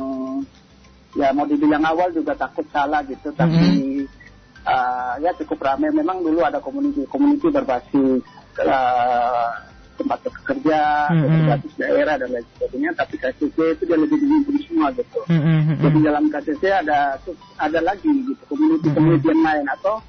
ya 1.13 1.29
mau 1.31 1.45
dibilang 1.45 1.85
awal 1.85 2.09
juga 2.13 2.33
takut 2.33 2.65
salah 2.73 3.05
gitu, 3.05 3.29
tapi 3.33 3.53
mm 3.53 4.05
-hmm. 4.05 4.65
uh, 4.65 5.13
ya 5.21 5.31
cukup 5.37 5.61
ramai. 5.61 5.93
Memang 5.93 6.25
dulu 6.25 6.41
ada 6.41 6.57
komuniti 6.57 7.05
komuniti 7.05 7.47
berbasis 7.53 8.21
uh, 8.61 9.49
tempat 9.93 10.19
bekerja, 10.25 10.81
mm 11.13 11.17
-hmm. 11.17 11.29
berbasis 11.45 11.73
daerah 11.77 12.15
dan 12.17 12.29
lain 12.33 12.45
sebagainya. 12.57 12.91
Tapi 12.97 13.15
KCC 13.21 13.57
itu 13.77 13.83
dia 13.85 13.97
lebih 13.97 14.17
dihimpun 14.17 14.57
semua 14.65 14.87
gitu. 14.97 15.21
Mm 15.29 15.41
-hmm. 15.41 15.75
Jadi 15.81 15.97
dalam 16.01 16.23
KCC 16.33 16.63
ada 16.69 17.17
ada 17.61 17.79
lagi 17.79 18.09
gitu 18.09 18.43
komuniti-komuniti 18.49 19.27
yang 19.29 19.43
lain 19.45 19.67
atau 19.69 20.01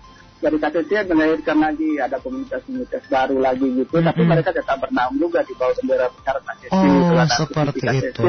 dari 0.45 0.59
KCC 0.61 1.09
melahirkan 1.09 1.57
lagi 1.57 1.97
ada 1.97 2.21
komunitas-komunitas 2.21 3.03
baru 3.09 3.41
lagi 3.41 3.65
gitu, 3.65 3.97
mm-hmm. 3.97 4.09
tapi 4.13 4.23
mereka 4.29 4.51
tetap 4.53 4.77
bernaung 4.77 5.17
juga 5.17 5.41
di 5.41 5.57
bawah 5.57 5.73
bendera 5.81 6.07
besar 6.13 6.37
KCC. 6.45 6.73
Oh, 6.77 7.25
seperti 7.25 7.81
KCC, 7.81 8.05
itu. 8.13 8.23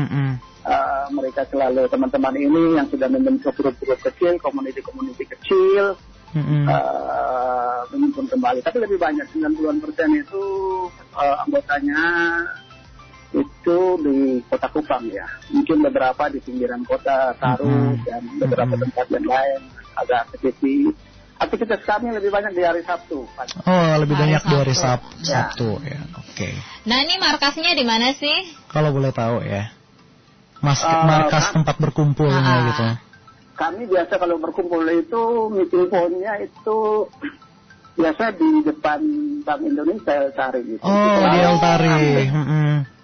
Mm-hmm. 0.00 0.28
Uh, 0.66 1.06
mereka 1.14 1.46
selalu 1.48 1.86
teman-teman 1.88 2.34
ini 2.34 2.76
yang 2.76 2.86
sudah 2.90 3.08
membentuk 3.08 3.54
grup-grup 3.56 3.96
kecil, 4.04 4.36
komuniti-komuniti 4.42 5.24
kecil, 5.24 5.96
mm-hmm. 6.34 6.66
uh, 6.68 8.28
kembali. 8.28 8.60
Tapi 8.60 8.78
lebih 8.82 8.98
banyak 9.00 9.26
90-an 9.32 9.78
persen 9.80 10.10
itu 10.18 10.44
uh, 11.16 11.36
anggotanya 11.46 12.02
itu 13.32 13.78
di 14.04 14.40
kota 14.48 14.68
Kupang 14.72 15.08
ya. 15.08 15.24
Mungkin 15.52 15.84
beberapa 15.84 16.28
di 16.28 16.42
pinggiran 16.42 16.84
kota 16.84 17.32
Taru 17.38 17.68
mm-hmm. 17.68 18.04
dan 18.04 18.22
beberapa 18.36 18.74
mm-hmm. 18.76 18.92
tempat 18.92 19.06
yang 19.14 19.26
lain 19.26 19.60
agak 19.98 20.22
kecil 20.36 20.92
aktivitas 21.38 21.80
kami 21.86 22.10
lebih 22.10 22.34
banyak 22.34 22.52
di 22.52 22.62
hari 22.66 22.82
Sabtu. 22.82 23.22
Oh, 23.62 23.92
lebih 24.02 24.14
hari 24.18 24.34
banyak 24.34 24.42
Sabtu. 24.42 24.50
di 24.50 24.56
hari 24.58 24.74
Sab 24.74 25.00
ya. 25.22 25.22
Sabtu 25.22 25.70
ya. 25.86 26.00
Oke. 26.18 26.34
Okay. 26.34 26.52
Nah, 26.84 26.98
ini 27.06 27.14
markasnya 27.22 27.72
di 27.78 27.84
mana 27.86 28.10
sih? 28.12 28.36
Kalau 28.68 28.90
boleh 28.90 29.14
tahu 29.14 29.46
ya. 29.46 29.70
Mas 30.58 30.82
uh, 30.82 31.06
markas 31.06 31.50
kan, 31.50 31.62
tempat 31.62 31.76
berkumpulnya 31.78 32.42
uh, 32.42 32.62
gitu. 32.72 32.86
Kami 33.58 33.82
biasa 33.90 34.14
kalau 34.18 34.36
berkumpul 34.38 34.82
itu 34.90 35.22
meeting 35.50 35.86
point-nya 35.90 36.42
itu 36.42 37.06
biasa 37.98 38.24
di 38.38 38.62
depan 38.62 39.00
Bank 39.42 39.60
Indonesia 39.66 40.30
Tari 40.30 40.62
gitu. 40.66 40.82
Oh, 40.86 41.22
di 41.26 41.38
Altari. 41.42 42.30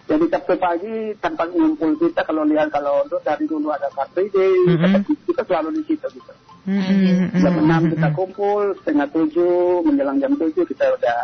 Jadi 0.04 0.24
Sabtu 0.28 0.54
pagi 0.60 1.16
tanpa 1.16 1.48
ngumpul 1.48 1.96
kita 1.96 2.28
kalau 2.28 2.44
lihat 2.44 2.68
kalau 2.68 3.08
untuk 3.08 3.24
dari 3.24 3.48
dulu 3.48 3.72
ada 3.72 3.88
Car 3.88 4.06
Free 4.12 4.28
Day, 4.28 4.52
mm 4.68 4.76
-hmm. 4.76 5.02
kita 5.32 5.42
selalu 5.48 5.80
di 5.80 5.82
situ 5.88 6.06
gitu. 6.12 6.32
Mm-hmm. 6.64 7.44
Jam 7.44 7.60
enam 7.60 7.82
kita 7.92 8.08
kumpul, 8.16 8.72
setengah 8.80 9.08
tujuh, 9.12 9.84
menjelang 9.84 10.16
jam 10.16 10.32
tujuh 10.32 10.64
kita 10.64 10.96
udah 10.96 11.20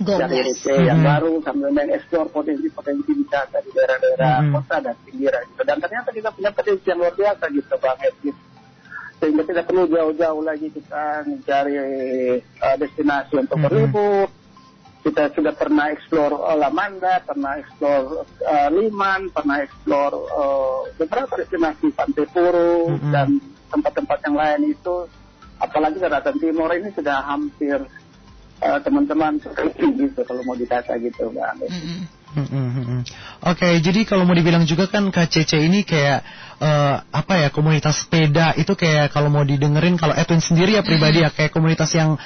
dari 0.00 0.40
mm-hmm. 0.40 0.88
yang 0.88 1.00
baru 1.04 1.44
sambil 1.44 1.68
mengeksplor 1.68 2.32
potensi-potensi 2.32 3.12
wisata 3.12 3.60
di 3.60 3.70
daerah-daerah 3.76 4.34
mm-hmm. 4.40 4.54
kota 4.56 4.76
dan 4.80 4.96
pinggiran 5.04 5.42
gitu. 5.52 5.62
Dan 5.68 5.76
ternyata 5.84 6.08
kita 6.10 6.30
punya 6.32 6.50
potensi 6.50 6.86
yang 6.88 6.98
luar 6.98 7.14
biasa 7.14 7.44
gitu 7.52 7.74
Bang 7.76 8.00
Edwin. 8.00 8.36
Sehingga 9.22 9.42
tidak 9.46 9.64
perlu 9.70 9.84
jauh-jauh 9.86 10.42
lagi 10.42 10.68
kita 10.72 11.04
mencari 11.28 11.76
uh, 12.40 12.76
destinasi 12.80 13.34
untuk 13.36 13.56
mm-hmm. 13.60 13.66
berlibur. 13.68 14.26
Kita 15.02 15.34
sudah 15.34 15.52
pernah 15.58 15.90
eksplor 15.90 16.30
uh, 16.30 16.56
Lamanda, 16.56 17.18
pernah 17.26 17.58
eksplor 17.58 18.22
uh, 18.22 18.68
Liman, 18.70 19.34
pernah 19.34 19.60
eksplor 19.60 20.12
uh, 20.14 20.78
beberapa 20.96 21.36
destinasi 21.36 21.92
Pantai 21.92 22.26
Puru 22.32 22.96
mm-hmm. 22.96 23.12
dan 23.12 23.28
tempat-tempat 23.68 24.18
yang 24.24 24.36
lain 24.36 24.60
itu 24.72 25.08
apalagi 25.62 26.02
daratan 26.02 26.36
timur 26.42 26.68
ini 26.74 26.90
sudah 26.90 27.22
hampir 27.22 27.80
uh, 28.62 28.78
teman-teman 28.80 29.42
gitu 30.00 30.20
kalau 30.22 30.42
mau 30.46 30.56
ditata 30.56 30.94
gitu 31.02 31.28
mbak 31.34 31.58
Mm 32.32 32.48
-hmm. 32.48 33.00
Oke, 33.44 33.60
okay, 33.60 33.74
jadi 33.84 34.08
kalau 34.08 34.24
mau 34.24 34.32
dibilang 34.32 34.64
juga 34.64 34.88
kan 34.88 35.04
KCC 35.12 35.68
ini 35.68 35.84
kayak 35.84 36.24
uh, 36.64 37.04
apa 37.12 37.44
ya 37.44 37.48
komunitas 37.52 38.08
sepeda 38.08 38.56
itu 38.56 38.72
kayak 38.72 39.12
kalau 39.12 39.28
mau 39.28 39.44
didengerin 39.44 40.00
kalau 40.00 40.16
Edwin 40.16 40.40
sendiri 40.40 40.80
ya 40.80 40.80
pribadi 40.80 41.20
ya 41.20 41.28
kayak 41.28 41.52
komunitas 41.52 41.92
yang 41.92 42.16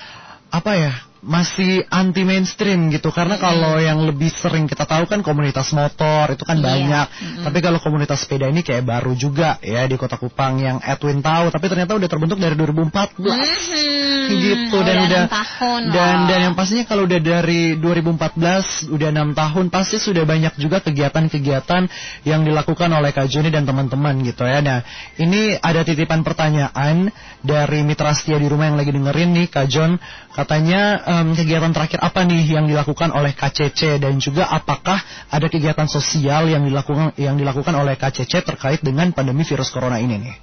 apa 0.47 0.73
ya 0.79 0.93
masih 1.25 1.85
anti 1.89 2.23
mainstream 2.27 2.93
gitu. 2.93 3.09
Karena 3.15 3.41
kalau 3.41 3.79
yang 3.81 4.03
lebih 4.05 4.29
sering 4.29 4.69
kita 4.69 4.85
tahu 4.85 5.09
kan 5.09 5.21
komunitas 5.25 5.73
motor 5.73 6.33
itu 6.33 6.45
kan 6.45 6.59
iya. 6.61 6.65
banyak. 6.65 7.07
Mm-hmm. 7.07 7.45
tapi 7.47 7.59
kalau 7.63 7.79
komunitas 7.81 8.25
sepeda 8.25 8.49
ini 8.51 8.61
kayak 8.61 8.85
baru 8.85 9.13
juga 9.15 9.57
ya 9.61 9.85
di 9.85 9.97
Kota 9.97 10.17
Kupang 10.17 10.59
yang 10.61 10.79
Edwin 10.83 11.21
tahu 11.25 11.49
tapi 11.53 11.67
ternyata 11.69 11.97
udah 11.97 12.09
terbentuk 12.09 12.39
dari 12.41 12.55
2014 12.59 13.23
mm-hmm. 13.23 14.25
gitu 14.43 14.79
dan 14.83 14.97
udah 15.07 15.23
tahun, 15.31 15.81
dan 15.93 16.17
dan 16.29 16.39
yang 16.51 16.55
pastinya 16.55 16.85
kalau 16.89 17.05
udah 17.07 17.21
dari 17.21 17.79
2014 17.79 18.93
udah 18.93 19.09
enam 19.11 19.31
tahun 19.33 19.67
pasti 19.71 19.97
sudah 20.01 20.25
banyak 20.25 20.55
juga 20.59 20.83
kegiatan-kegiatan 20.83 21.83
yang 22.27 22.41
dilakukan 22.43 22.91
oleh 22.91 23.11
Kak 23.15 23.29
Joni 23.31 23.51
dan 23.53 23.65
teman-teman 23.65 24.21
gitu 24.25 24.43
ya. 24.45 24.61
Nah 24.61 24.81
ini 25.21 25.57
ada 25.59 25.83
titipan 25.87 26.23
pertanyaan 26.27 27.11
dari 27.43 27.87
Mitra 27.87 28.13
Setia 28.17 28.41
di 28.41 28.49
rumah 28.51 28.71
yang 28.73 28.79
lagi 28.79 28.91
dengerin 28.91 29.31
nih 29.37 29.47
Kak 29.51 29.67
John 29.71 29.99
katanya 30.37 31.01
um, 31.09 31.33
kegiatan 31.33 31.73
terakhir 31.73 31.97
apa 32.05 32.29
nih 32.29 32.45
yang 32.61 32.69
dilakukan 32.69 33.09
oleh 33.09 33.33
KCC 33.33 33.97
dan 33.97 34.21
juga 34.21 34.45
apakah 34.53 35.01
ada 35.33 35.49
kegiatan 35.49 35.89
sosial 35.89 36.53
yang 36.53 36.69
dilakukan 36.69 37.17
yang 37.17 37.41
dilakukan 37.41 37.73
oleh 37.73 37.97
KCC 37.97 38.45
terkait 38.45 38.85
dengan 38.85 39.17
pandemi 39.17 39.49
virus 39.49 39.73
corona 39.73 39.97
ini 39.97 40.21
nih? 40.21 40.37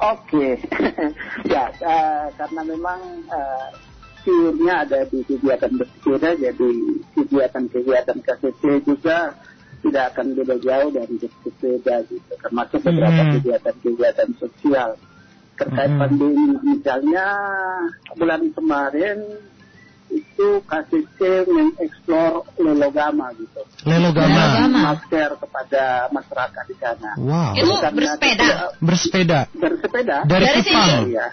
Oke, 0.00 0.56
ya 1.52 1.68
uh, 1.84 2.32
karena 2.32 2.62
memang 2.64 3.00
uh, 3.28 3.68
ada 4.72 5.04
di 5.12 5.20
kegiatan 5.28 5.76
bersepeda, 5.76 6.40
jadi 6.40 6.70
kegiatan-kegiatan 7.20 8.18
KCC 8.24 8.62
juga 8.88 9.36
tidak 9.84 10.16
akan 10.16 10.36
beda 10.36 10.56
jauh 10.56 10.88
dari 10.88 11.14
bersepeda 11.20 12.08
gitu, 12.08 12.32
termasuk 12.40 12.80
beberapa 12.80 13.22
hmm. 13.28 13.32
kegiatan-kegiatan 13.40 14.28
sosial 14.40 14.96
terkait 15.60 15.92
hmm. 15.92 16.00
pandemi 16.00 16.56
misalnya 16.64 17.26
bulan 18.16 18.48
kemarin 18.56 19.18
itu 20.10 20.48
KCC 20.66 21.46
mengeksplor 21.46 22.48
lelogama 22.58 23.30
gitu. 23.38 23.60
Lelogama. 23.86 24.66
Masker 24.66 25.38
kepada 25.38 26.10
masyarakat 26.10 26.64
di 26.66 26.76
sana. 26.80 27.10
Wow. 27.20 27.52
Itu 27.54 27.70
bersepeda. 27.94 28.74
bersepeda. 28.82 29.40
Bersepeda. 29.54 30.16
Dari, 30.26 30.44
Dari 30.48 30.60
Kupang. 30.66 31.04
Ya. 31.12 31.28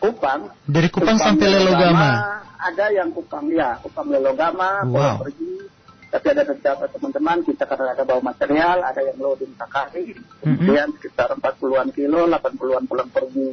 Kupang. 0.00 0.40
Dari 0.66 0.88
Kupang, 0.88 1.14
Kupang 1.14 1.18
sampai 1.20 1.46
Lelogama. 1.52 2.10
Ada 2.60 2.86
yang 2.92 3.08
Kupang 3.12 3.46
ya, 3.52 3.76
Kupang 3.84 4.08
Lelogama, 4.08 4.84
wow. 4.88 5.20
pergi 5.20 5.68
tapi 6.10 6.26
ada 6.34 6.42
beberapa 6.42 6.84
teman-teman 6.90 7.38
kita 7.46 7.64
karena 7.70 7.94
ada 7.94 8.02
bawa 8.02 8.34
material, 8.34 8.82
ada 8.82 8.98
yang 8.98 9.18
loading 9.22 9.54
Sakari, 9.54 10.10
kemudian 10.42 10.90
mm 10.90 10.98
-hmm. 10.98 10.98
sekitar 10.98 11.30
40-an 11.38 11.88
kilo, 11.94 12.26
80-an 12.26 12.84
pulang 12.90 13.10
pergi 13.14 13.50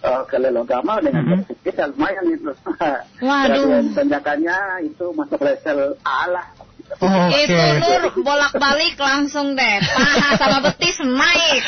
uh, 0.00 0.24
ke 0.24 0.36
Lelogama 0.40 1.04
dengan 1.04 1.28
mm 1.28 1.32
-hmm. 1.44 1.60
kita 1.60 1.92
lumayan 1.92 2.24
itu. 2.32 2.52
Waduh. 3.28 3.84
Tanjakannya 3.92 4.88
itu 4.88 5.12
masuk 5.12 5.44
level 5.44 6.00
Allah 6.08 6.55
Oh, 6.55 6.55
okay. 6.94 7.44
Itu 7.46 7.56
Nur 7.82 8.04
bolak-balik 8.22 8.96
langsung 8.96 9.58
deh. 9.58 9.76
Paha 9.82 10.28
sama 10.38 10.58
betis 10.70 11.02
naik. 11.02 11.62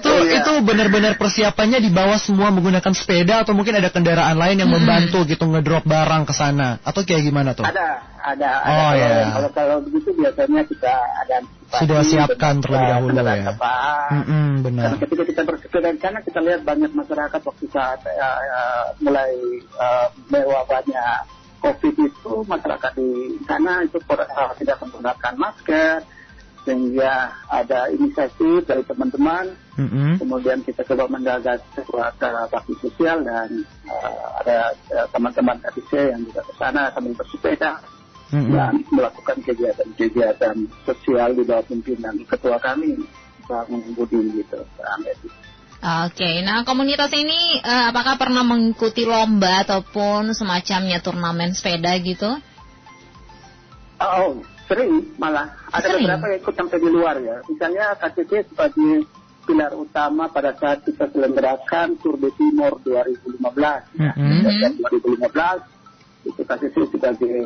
itu 0.00 0.12
iya. 0.26 0.40
itu 0.40 0.52
benar-benar 0.62 1.18
persiapannya 1.20 1.82
di 1.82 1.90
bawah 1.90 2.16
semua 2.16 2.48
menggunakan 2.54 2.92
sepeda 2.94 3.42
atau 3.42 3.52
mungkin 3.52 3.76
ada 3.76 3.90
kendaraan 3.90 4.36
lain 4.38 4.62
yang 4.62 4.70
hmm. 4.70 4.78
membantu 4.80 5.26
gitu 5.26 5.44
ngedrop 5.46 5.84
barang 5.84 6.24
ke 6.26 6.34
sana 6.34 6.78
atau 6.82 7.02
kayak 7.02 7.26
gimana 7.26 7.52
tuh? 7.52 7.66
Ada, 7.66 7.88
ada. 8.22 8.50
Oh 8.64 8.92
ya. 8.94 9.08
Yeah. 9.08 9.26
Kalau 9.34 9.50
kalau 9.52 9.76
begitu 9.84 10.10
biasanya 10.16 10.62
kita 10.66 10.94
ada 11.26 11.36
sudah 11.70 12.02
siapkan 12.02 12.58
terlebih 12.58 12.88
dahulu 12.90 13.14
ya. 13.22 13.54
Mm 14.10 14.22
-hmm, 14.26 14.46
benar. 14.66 14.84
Karena 14.90 14.98
ketika 15.06 15.22
kita 15.22 15.42
bersepeda 15.46 15.88
di 15.94 16.00
sana 16.02 16.18
kita 16.18 16.38
lihat 16.42 16.60
banyak 16.66 16.90
masyarakat 16.90 17.40
waktu 17.46 17.66
saat 17.70 18.00
uh, 18.02 18.38
uh, 18.42 18.84
mulai 18.98 19.30
uh, 19.78 20.10
mewabahnya 20.26 21.30
COVID 21.60 21.94
itu 22.00 22.32
masyarakat 22.48 22.92
di 22.96 23.36
sana 23.44 23.84
itu 23.84 24.00
tidak 24.58 24.76
menggunakan 24.80 25.34
masker 25.36 26.00
sehingga 26.60 27.32
ada 27.48 27.88
inisiatif 27.88 28.68
dari 28.68 28.84
teman-teman 28.84 29.56
mm-hmm. 29.80 30.20
kemudian 30.20 30.60
kita 30.60 30.84
coba 30.84 31.08
menggagas 31.08 31.64
sebuah 31.72 32.16
bakti 32.52 32.76
sosial 32.84 33.24
dan 33.24 33.64
uh, 33.88 34.28
ada 34.44 34.76
uh, 34.92 35.08
teman-teman 35.08 35.56
KPC 35.56 36.12
yang 36.12 36.20
juga 36.28 36.44
ke 36.44 36.52
sana 36.60 36.92
sambil 36.92 37.16
bersepeda 37.16 37.80
mm-hmm. 38.28 38.52
dan 38.52 38.74
melakukan 38.92 39.38
kegiatan-kegiatan 39.40 40.56
sosial 40.84 41.32
di 41.32 41.42
bawah 41.48 41.64
pimpinan 41.64 42.16
ketua 42.28 42.60
kami 42.60 43.00
Pak 43.50 43.66
Budi 43.98 44.20
gitu. 44.38 44.62
Oke, 45.80 46.44
nah 46.44 46.60
komunitas 46.68 47.08
ini 47.16 47.56
uh, 47.64 47.88
apakah 47.88 48.20
pernah 48.20 48.44
mengikuti 48.44 49.08
lomba 49.08 49.64
ataupun 49.64 50.36
semacamnya 50.36 51.00
turnamen 51.00 51.56
sepeda 51.56 51.96
gitu? 52.04 52.28
Oh, 53.96 54.44
sering 54.68 55.16
malah. 55.16 55.56
Ada 55.72 55.96
sering. 55.96 56.04
beberapa 56.04 56.26
yang 56.28 56.40
ikut 56.44 56.54
sampai 56.56 56.78
di 56.84 56.88
luar 56.92 57.16
ya. 57.24 57.40
Misalnya 57.48 57.96
KTP 57.96 58.44
sebagai 58.52 59.08
pilar 59.48 59.72
utama 59.72 60.28
pada 60.28 60.52
saat 60.52 60.84
kita 60.84 61.08
selenggarakan 61.16 61.96
Tour 61.96 62.20
de 62.20 62.28
Timor 62.36 62.76
2015. 62.84 63.40
Mm 63.96 64.12
-hmm. 64.12 64.84
2015 64.84 66.28
itu 66.28 66.42
KTP 66.44 66.76
sebagai 66.92 67.40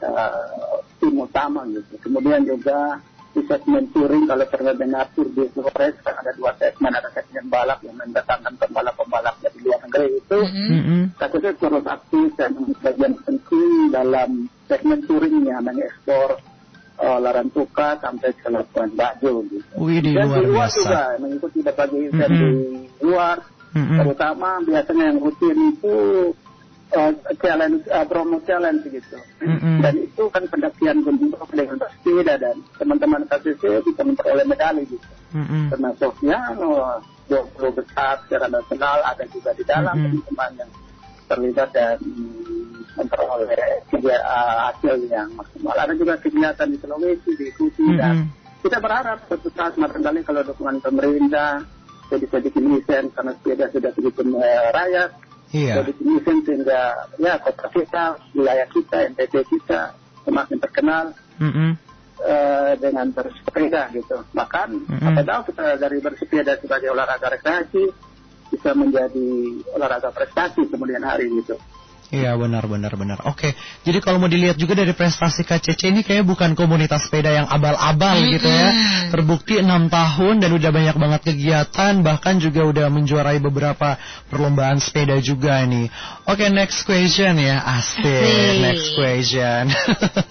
uh, 0.00 0.80
tim 0.96 1.20
utama 1.20 1.68
gitu. 1.68 2.00
Kemudian 2.00 2.48
juga 2.48 2.96
di 3.34 3.42
segmen 3.50 3.90
touring 3.90 4.30
kalau 4.30 4.46
pernah 4.46 4.74
dengar 4.78 5.10
tour 5.12 5.26
di 5.26 5.42
Flores 5.50 5.98
kan 6.06 6.14
ada 6.22 6.30
dua 6.38 6.54
segmen 6.54 6.94
ada 6.94 7.10
segmen 7.10 7.50
balap 7.50 7.82
yang 7.82 7.98
mendatangkan 7.98 8.54
pembalap-pembalap 8.62 9.34
dari 9.42 9.58
luar 9.66 9.82
negeri 9.82 10.08
itu 10.22 10.38
mm-hmm. 10.38 11.02
saya 11.18 11.52
terus 11.58 11.84
aktif 11.84 12.28
dan 12.38 12.50
bagian 12.78 13.14
penting 13.26 13.90
dalam 13.90 14.46
segmen 14.70 15.02
touringnya 15.02 15.58
mengekspor 15.58 16.38
uh, 17.02 17.18
Larantuka 17.18 17.98
sampai 17.98 18.30
ke 18.38 18.46
Labuan 18.46 18.94
Bajo 18.94 19.42
gitu. 19.50 19.66
Wih, 19.82 19.98
di 19.98 20.14
dan 20.14 20.30
luar 20.30 20.38
di 20.38 20.46
luar 20.46 20.68
biasa. 20.70 20.78
juga 20.78 21.02
mengikuti 21.18 21.58
berbagai 21.66 22.00
event 22.06 22.30
mm-hmm. 22.30 22.54
di 22.54 23.02
luar 23.02 23.36
mm-hmm. 23.74 23.98
terutama 23.98 24.48
biasanya 24.62 25.04
yang 25.10 25.18
rutin 25.18 25.58
itu 25.74 25.96
uh, 26.94 27.12
challenge 27.42 27.82
uh, 27.90 28.06
promo 28.06 28.38
challenge 28.46 28.86
gitu 28.88 29.18
mm-hmm. 29.42 29.82
dan 29.82 29.94
itu 29.98 30.22
kan 30.30 30.44
pendakian 30.48 31.02
gunung 31.02 31.34
dengan 31.50 31.76
bersepeda 31.78 32.34
dan 32.38 32.56
teman-teman 32.78 33.22
KCC 33.28 33.82
bisa 33.82 34.02
memperoleh 34.06 34.46
medali 34.46 34.86
gitu 34.86 35.08
mm-hmm. 35.34 35.74
termasuknya 35.74 36.38
uh, 36.58 36.98
20 37.28 37.78
besar 37.78 38.22
secara 38.24 38.46
nasional 38.48 38.98
ada 39.02 39.24
juga 39.28 39.50
di 39.52 39.64
dalam 39.66 39.94
mm-hmm. 39.94 40.06
teman-teman 40.24 40.50
yang 40.62 40.70
terlibat 41.24 41.70
dan 41.72 41.98
memperoleh 42.94 43.82
tiga, 43.90 44.16
uh, 44.22 44.70
hasil 44.70 44.96
yang 45.10 45.28
maksimal 45.34 45.74
ada 45.74 45.94
juga 45.98 46.14
kegiatan 46.22 46.68
di 46.70 46.78
Sulawesi 46.78 47.30
diikuti 47.34 47.82
mm-hmm. 47.82 48.00
dan 48.00 48.14
kita 48.64 48.80
berharap 48.80 49.28
suatu 49.28 49.52
saat 49.52 49.76
barangkali 49.76 50.24
kalau 50.24 50.40
dukungan 50.40 50.80
pemerintah 50.80 51.66
jadi 52.12 52.24
jadi 52.28 52.48
event 52.52 53.08
karena 53.16 53.32
sepeda 53.40 53.66
sudah 53.72 53.90
begitu 53.96 54.20
rakyat 54.72 55.10
Iya. 55.54 55.86
Jadi 55.86 55.92
ini 56.02 56.18
sehingga 56.18 56.82
ya 57.22 57.38
kota 57.38 57.70
kita, 57.70 58.18
wilayah 58.34 58.66
kita, 58.74 59.06
NTT 59.14 59.34
kita 59.46 59.94
semakin 60.26 60.58
terkenal 60.58 61.14
mm 61.38 61.50
-hmm. 61.54 61.70
uh, 62.26 62.72
dengan 62.82 63.06
bersepeda 63.14 63.86
gitu. 63.94 64.18
Bahkan 64.34 64.68
mm 64.74 64.98
-hmm. 64.98 65.08
apa 65.14 65.20
tahu 65.22 65.40
kita 65.54 65.78
dari 65.78 66.02
bersepeda 66.02 66.58
sebagai 66.58 66.90
olahraga 66.90 67.30
rekreasi 67.30 67.86
bisa 68.50 68.74
menjadi 68.74 69.62
olahraga 69.78 70.10
prestasi 70.10 70.66
kemudian 70.66 71.06
hari 71.06 71.30
gitu. 71.38 71.54
Iya 72.14 72.38
benar 72.38 72.64
benar 72.70 72.92
benar. 72.94 73.18
Oke, 73.26 73.58
jadi 73.82 73.98
kalau 73.98 74.22
mau 74.22 74.30
dilihat 74.30 74.54
juga 74.54 74.78
dari 74.78 74.94
prestasi 74.94 75.42
KCC 75.42 75.90
ini 75.90 76.06
kayak 76.06 76.22
bukan 76.22 76.54
komunitas 76.54 77.10
sepeda 77.10 77.34
yang 77.34 77.50
abal-abal 77.50 78.14
mm 78.14 78.24
-hmm. 78.24 78.34
gitu 78.38 78.48
ya. 78.48 78.68
Terbukti 79.10 79.54
enam 79.58 79.90
tahun 79.90 80.38
dan 80.38 80.50
udah 80.54 80.70
banyak 80.70 80.96
banget 80.96 81.20
kegiatan, 81.34 81.92
bahkan 82.06 82.38
juga 82.38 82.62
udah 82.62 82.86
menjuarai 82.88 83.42
beberapa 83.42 83.98
perlombaan 84.30 84.78
sepeda 84.78 85.18
juga 85.18 85.58
nih. 85.66 85.90
Oke, 86.30 86.46
next 86.48 86.86
question 86.86 87.36
ya, 87.36 87.60
asik. 87.78 88.62
Next 88.62 88.94
question. 88.94 89.74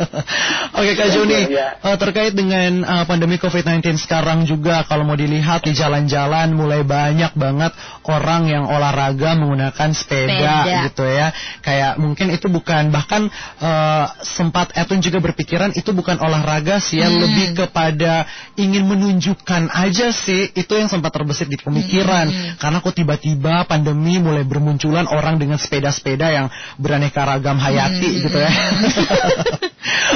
Oke 0.80 0.92
Kak 0.98 1.10
Joni, 1.14 1.54
uh, 1.84 1.98
terkait 2.00 2.34
dengan 2.34 2.82
uh, 2.88 3.04
pandemi 3.06 3.38
COVID-19 3.38 4.00
sekarang 4.00 4.48
juga 4.48 4.88
kalau 4.88 5.04
mau 5.04 5.18
dilihat 5.18 5.66
di 5.68 5.76
jalan-jalan 5.76 6.54
mulai 6.56 6.82
banyak 6.82 7.36
banget 7.36 7.76
orang 8.08 8.50
yang 8.50 8.66
olahraga 8.70 9.36
menggunakan 9.38 9.90
sepeda, 9.94 10.66
sepeda. 10.66 10.84
gitu 10.90 11.06
ya 11.06 11.28
kayak 11.62 11.73
mungkin 11.98 12.30
itu 12.34 12.48
bukan 12.50 12.90
bahkan 12.94 13.30
uh, 13.62 14.06
sempat 14.22 14.74
Etun 14.78 15.00
juga 15.00 15.22
berpikiran 15.24 15.74
itu 15.74 15.90
bukan 15.94 16.20
olahraga 16.20 16.78
sih 16.82 17.00
ya 17.02 17.10
hmm. 17.10 17.20
lebih 17.20 17.48
kepada 17.58 18.28
ingin 18.60 18.86
menunjukkan 18.86 19.72
aja 19.74 20.14
sih 20.14 20.52
itu 20.54 20.74
yang 20.76 20.90
sempat 20.92 21.14
terbesit 21.14 21.50
di 21.50 21.58
pemikiran 21.58 22.30
hmm. 22.30 22.62
karena 22.62 22.78
kok 22.82 22.96
tiba-tiba 22.96 23.66
pandemi 23.66 24.18
mulai 24.22 24.46
bermunculan 24.46 25.10
orang 25.10 25.42
dengan 25.42 25.58
sepeda-sepeda 25.58 26.28
yang 26.30 26.48
beraneka 26.78 27.24
ragam 27.24 27.58
hayati 27.58 28.10
hmm. 28.10 28.20
gitu 28.28 28.38
ya. 28.38 28.52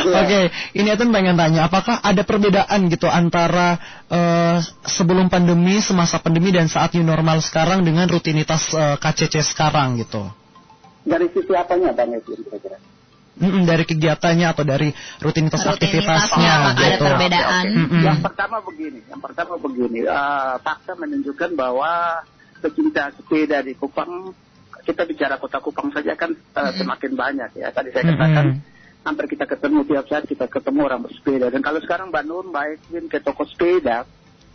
Oke, 0.07 0.23
okay, 0.23 0.43
ini 0.79 0.87
Etun 0.93 1.11
pengen 1.11 1.35
tanya 1.35 1.67
apakah 1.67 1.99
ada 1.99 2.23
perbedaan 2.23 2.87
gitu 2.87 3.11
antara 3.11 3.75
uh, 4.07 4.57
sebelum 4.87 5.27
pandemi, 5.27 5.83
semasa 5.83 6.19
pandemi 6.23 6.55
dan 6.55 6.71
saat 6.71 6.95
new 6.95 7.03
normal 7.03 7.43
sekarang 7.43 7.83
dengan 7.83 8.07
rutinitas 8.07 8.71
uh, 8.71 8.95
eh, 8.95 8.97
KCC 8.97 9.43
sekarang 9.43 9.99
gitu? 9.99 10.23
Dari 11.07 11.27
sisi 11.31 11.53
apanya 11.55 11.95
Bang 11.95 12.11
Edwin 12.11 12.43
kira-kira? 12.43 12.77
Mm 13.37 13.69
dari 13.69 13.85
kegiatannya 13.85 14.47
atau 14.49 14.65
dari 14.65 14.89
rutinitas, 15.21 15.61
rutinitas 15.61 15.77
aktivitasnya 15.77 16.53
oh, 16.57 16.65
gitu. 16.73 16.81
Ada 16.81 16.97
perbedaan. 16.97 17.65
Okay, 17.69 17.85
okay. 17.85 18.01
Yang 18.01 18.19
pertama 18.25 18.57
begini, 18.65 18.99
yang 19.05 19.21
pertama 19.21 19.53
begini, 19.61 19.99
uh, 20.09 20.55
fakta 20.57 20.93
menunjukkan 20.97 21.49
bahwa 21.53 21.91
pecinta 22.57 23.13
sepeda 23.13 23.61
di 23.61 23.77
Kupang, 23.77 24.33
kita 24.81 25.05
bicara 25.05 25.37
kota 25.37 25.61
Kupang 25.61 25.93
saja 25.93 26.17
kan 26.17 26.33
uh, 26.33 26.61
mm 26.73 26.81
semakin 26.81 27.11
banyak 27.13 27.51
ya. 27.61 27.69
Tadi 27.69 27.93
saya 27.93 28.09
katakan 28.09 28.45
mm 28.57 28.75
hampir 29.07 29.31
kita 29.31 29.47
ketemu 29.47 29.87
tiap 29.87 30.05
saat 30.11 30.27
kita 30.27 30.51
ketemu 30.51 30.79
orang 30.83 31.07
bersepeda. 31.07 31.47
Dan 31.47 31.63
kalau 31.63 31.79
sekarang 31.79 32.11
Bandung 32.11 32.51
baik 32.51 32.83
ke 33.07 33.23
toko 33.23 33.47
sepeda, 33.47 34.03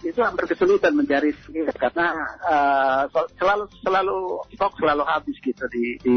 itu 0.03 0.19
hampir 0.19 0.51
kesulitan 0.51 0.99
mencari 0.99 1.31
karena 1.79 2.07
uh, 2.43 3.03
selalu 3.39 3.65
selalu 3.87 4.19
stok 4.55 4.75
selalu 4.83 5.03
habis 5.07 5.37
gitu 5.39 5.65
di 5.71 5.97
di, 6.03 6.17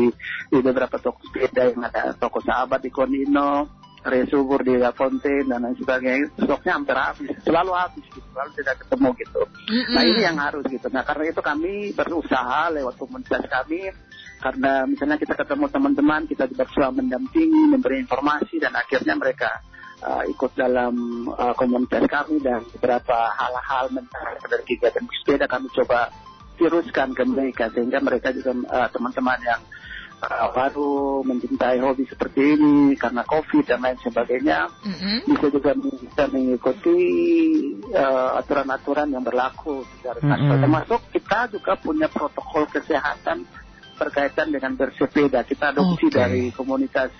di 0.49 0.57
beberapa 0.59 0.97
toko 0.97 1.21
sepeda 1.29 1.69
yang 1.69 1.85
ada. 1.85 2.17
Toko 2.17 2.41
sahabat 2.41 2.81
di 2.81 2.89
Konino, 2.89 3.69
Resubur 4.05 4.65
di 4.65 4.77
La 4.77 4.93
Fontaine 4.93 5.45
dan 5.45 5.65
lain 5.65 5.77
sebagainya. 5.77 6.33
Stoknya 6.37 6.81
hampir 6.81 6.97
habis 6.97 7.29
selalu 7.45 7.71
habis 7.77 8.05
gitu 8.09 8.27
selalu 8.33 8.51
tidak 8.57 8.75
ketemu 8.85 9.09
gitu. 9.21 9.41
Mm-hmm. 9.45 9.93
nah 9.93 10.03
ini 10.05 10.21
yang 10.21 10.37
harus 10.41 10.63
gitu. 10.65 10.87
Nah 10.89 11.03
karena 11.05 11.23
itu 11.29 11.41
kami 11.45 11.73
berusaha 11.93 12.61
lewat 12.73 12.95
komunitas 12.97 13.45
kami 13.45 13.89
karena 14.35 14.85
misalnya 14.85 15.17
kita 15.17 15.33
ketemu 15.33 15.65
teman-teman 15.71 16.21
kita 16.29 16.45
berusaha 16.49 16.89
mendampingi 16.91 17.63
memberi 17.71 18.01
informasi 18.03 18.61
dan 18.61 18.77
akhirnya 18.77 19.15
mereka 19.17 19.63
uh, 20.05 20.23
ikut 20.29 20.53
dalam 20.53 21.25
uh, 21.33 21.53
komunitas 21.57 22.05
kami 22.05 22.37
dan 22.39 22.61
beberapa 22.77 23.17
hal-hal 23.33 23.89
mental 23.89 24.37
dari 24.45 24.63
kegiatan 24.63 25.05
sepeda 25.09 25.49
kami 25.49 25.67
coba 25.73 26.13
viruskan 26.55 27.11
ke 27.11 27.23
mereka 27.25 27.67
sehingga 27.73 27.99
mereka 27.99 28.31
juga 28.31 28.53
uh, 28.69 28.87
teman-teman 28.93 29.39
yang 29.43 29.61
uh, 30.21 30.47
baru 30.53 31.25
mencintai 31.25 31.81
hobi 31.81 32.05
seperti 32.07 32.55
ini 32.55 32.95
karena 32.95 33.25
covid 33.25 33.65
dan 33.65 33.83
lain 33.83 33.99
sebagainya 33.99 34.69
mm-hmm. 34.69 35.17
bisa 35.27 35.47
juga 35.51 35.71
bisa 35.75 36.23
mengikuti 36.31 36.97
aturan-aturan 38.39 39.09
uh, 39.09 39.13
yang 39.19 39.23
berlaku 39.25 39.83
mm-hmm. 39.83 40.61
termasuk 40.63 41.01
kita 41.11 41.51
juga 41.51 41.75
punya 41.75 42.07
protokol 42.07 42.69
kesehatan 42.69 43.43
berkaitan 43.95 44.51
dengan 44.51 44.75
bersepeda 44.75 45.43
kita 45.47 45.71
adopsi 45.71 46.07
okay. 46.11 46.15
dari 46.15 46.43
komunitas 46.51 47.11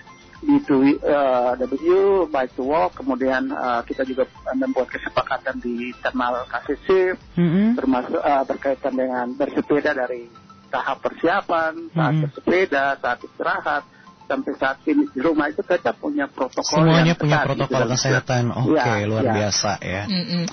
itu 0.46 1.02
uh, 1.02 1.58
W 1.58 2.30
Bike 2.30 2.54
to 2.54 2.62
Walk 2.62 3.02
kemudian 3.02 3.50
uh, 3.50 3.82
kita 3.82 4.06
juga 4.06 4.30
membuat 4.54 4.94
kesepakatan 4.94 5.58
di 5.58 5.90
internal 5.90 6.46
KCC 6.46 7.18
mm-hmm. 7.34 7.66
termasuk 7.74 8.20
uh, 8.22 8.46
berkaitan 8.46 8.94
dengan 8.94 9.26
bersepeda 9.34 9.90
dari 9.90 10.30
tahap 10.70 11.02
persiapan 11.02 11.90
saat 11.90 12.12
mm-hmm. 12.14 12.22
bersepeda 12.30 12.84
saat 13.02 13.18
istirahat 13.26 13.82
sampai 14.26 14.52
saat 14.58 14.78
ini 14.86 15.06
di 15.10 15.20
rumah 15.22 15.50
itu 15.50 15.62
kita 15.62 15.94
punya 15.94 16.30
protokol 16.30 16.82
semuanya 16.82 17.14
yang 17.14 17.18
punya 17.18 17.38
protokol 17.46 17.82
gitu. 17.82 17.92
kesehatan 17.98 18.42
oke 18.54 18.74
okay, 18.74 18.98
ya, 19.02 19.06
luar 19.06 19.24
ya. 19.26 19.32
biasa 19.34 19.70
ya 19.82 20.02
mm-hmm. 20.06 20.44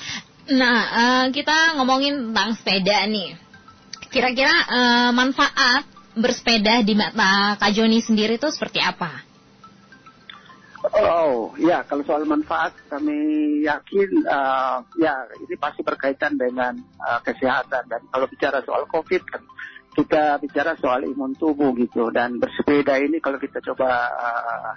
nah 0.57 0.79
uh, 0.89 1.25
kita 1.29 1.77
ngomongin 1.77 2.33
tentang 2.33 2.49
sepeda 2.57 3.05
nih 3.05 3.37
kira-kira 4.09 4.53
uh, 4.69 5.09
manfaat 5.13 5.85
bersepeda 6.13 6.85
di 6.85 6.93
mata 6.93 7.57
Kak 7.57 7.73
Joni 7.73 7.97
sendiri 7.97 8.37
itu 8.37 8.45
seperti 8.53 8.77
apa? 8.77 9.32
Oh 10.83 11.55
ya 11.55 11.79
kalau 11.87 12.03
soal 12.03 12.27
manfaat 12.27 12.75
kami 12.91 13.15
yakin 13.63 14.27
uh, 14.27 14.83
ya 14.99 15.15
ini 15.39 15.55
pasti 15.55 15.79
berkaitan 15.79 16.35
dengan 16.35 16.75
uh, 16.99 17.23
kesehatan 17.23 17.87
dan 17.87 18.01
kalau 18.11 18.27
bicara 18.27 18.59
soal 18.67 18.83
COVID 18.91 19.23
kan 19.23 19.43
kita 19.95 20.41
bicara 20.43 20.75
soal 20.75 21.07
imun 21.07 21.39
tubuh 21.39 21.71
gitu 21.79 22.11
dan 22.11 22.35
bersepeda 22.35 22.99
ini 22.99 23.23
kalau 23.23 23.39
kita 23.39 23.63
coba 23.63 24.11
uh, 24.11 24.73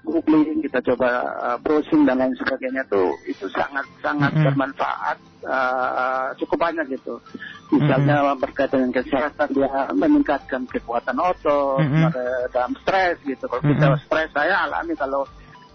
googling 0.00 0.64
kita 0.64 0.80
coba 0.80 1.28
uh, 1.44 1.58
browsing 1.60 2.08
dan 2.08 2.24
lain 2.24 2.32
sebagainya 2.40 2.80
tuh 2.88 3.12
itu 3.28 3.44
sangat 3.52 3.84
sangat 4.00 4.32
mm 4.32 4.40
-hmm. 4.40 4.46
bermanfaat 4.48 5.18
uh, 5.44 6.28
cukup 6.40 6.56
banyak 6.56 6.96
gitu 6.96 7.20
misalnya 7.68 8.24
mm 8.24 8.26
-hmm. 8.32 8.40
berkaitan 8.40 8.88
dengan 8.88 8.96
kesehatan 9.04 9.48
dia 9.52 9.68
meningkatkan 9.92 10.64
kekuatan 10.72 11.20
otot 11.20 11.84
mm 11.84 11.90
-hmm. 11.90 12.10
dalam 12.48 12.72
stres 12.80 13.20
gitu 13.28 13.44
kalau 13.44 13.60
mm 13.60 13.76
-hmm. 13.76 13.76
kita 13.76 13.86
stres 14.08 14.30
saya 14.32 14.64
alami 14.64 14.96
kalau 14.96 15.28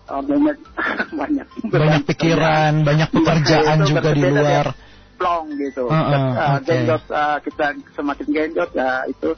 uh, 0.10 0.22
banyak 0.22 0.58
banyak 1.20 1.48
banyak 1.70 2.02
pikiran, 2.10 2.74
banyak 2.86 3.10
pekerjaan 3.12 3.78
juga 3.86 4.10
di 4.14 4.22
luar. 4.24 4.68
plong 5.16 5.48
gitu. 5.56 5.88
Uh, 5.88 5.96
uh, 5.96 6.12
uh, 6.12 6.54
okay. 6.60 6.84
Genjot 6.84 7.04
uh, 7.08 7.38
kita 7.40 7.66
semakin 7.96 8.28
genjot 8.36 8.70
ya 8.76 9.08
itu 9.08 9.32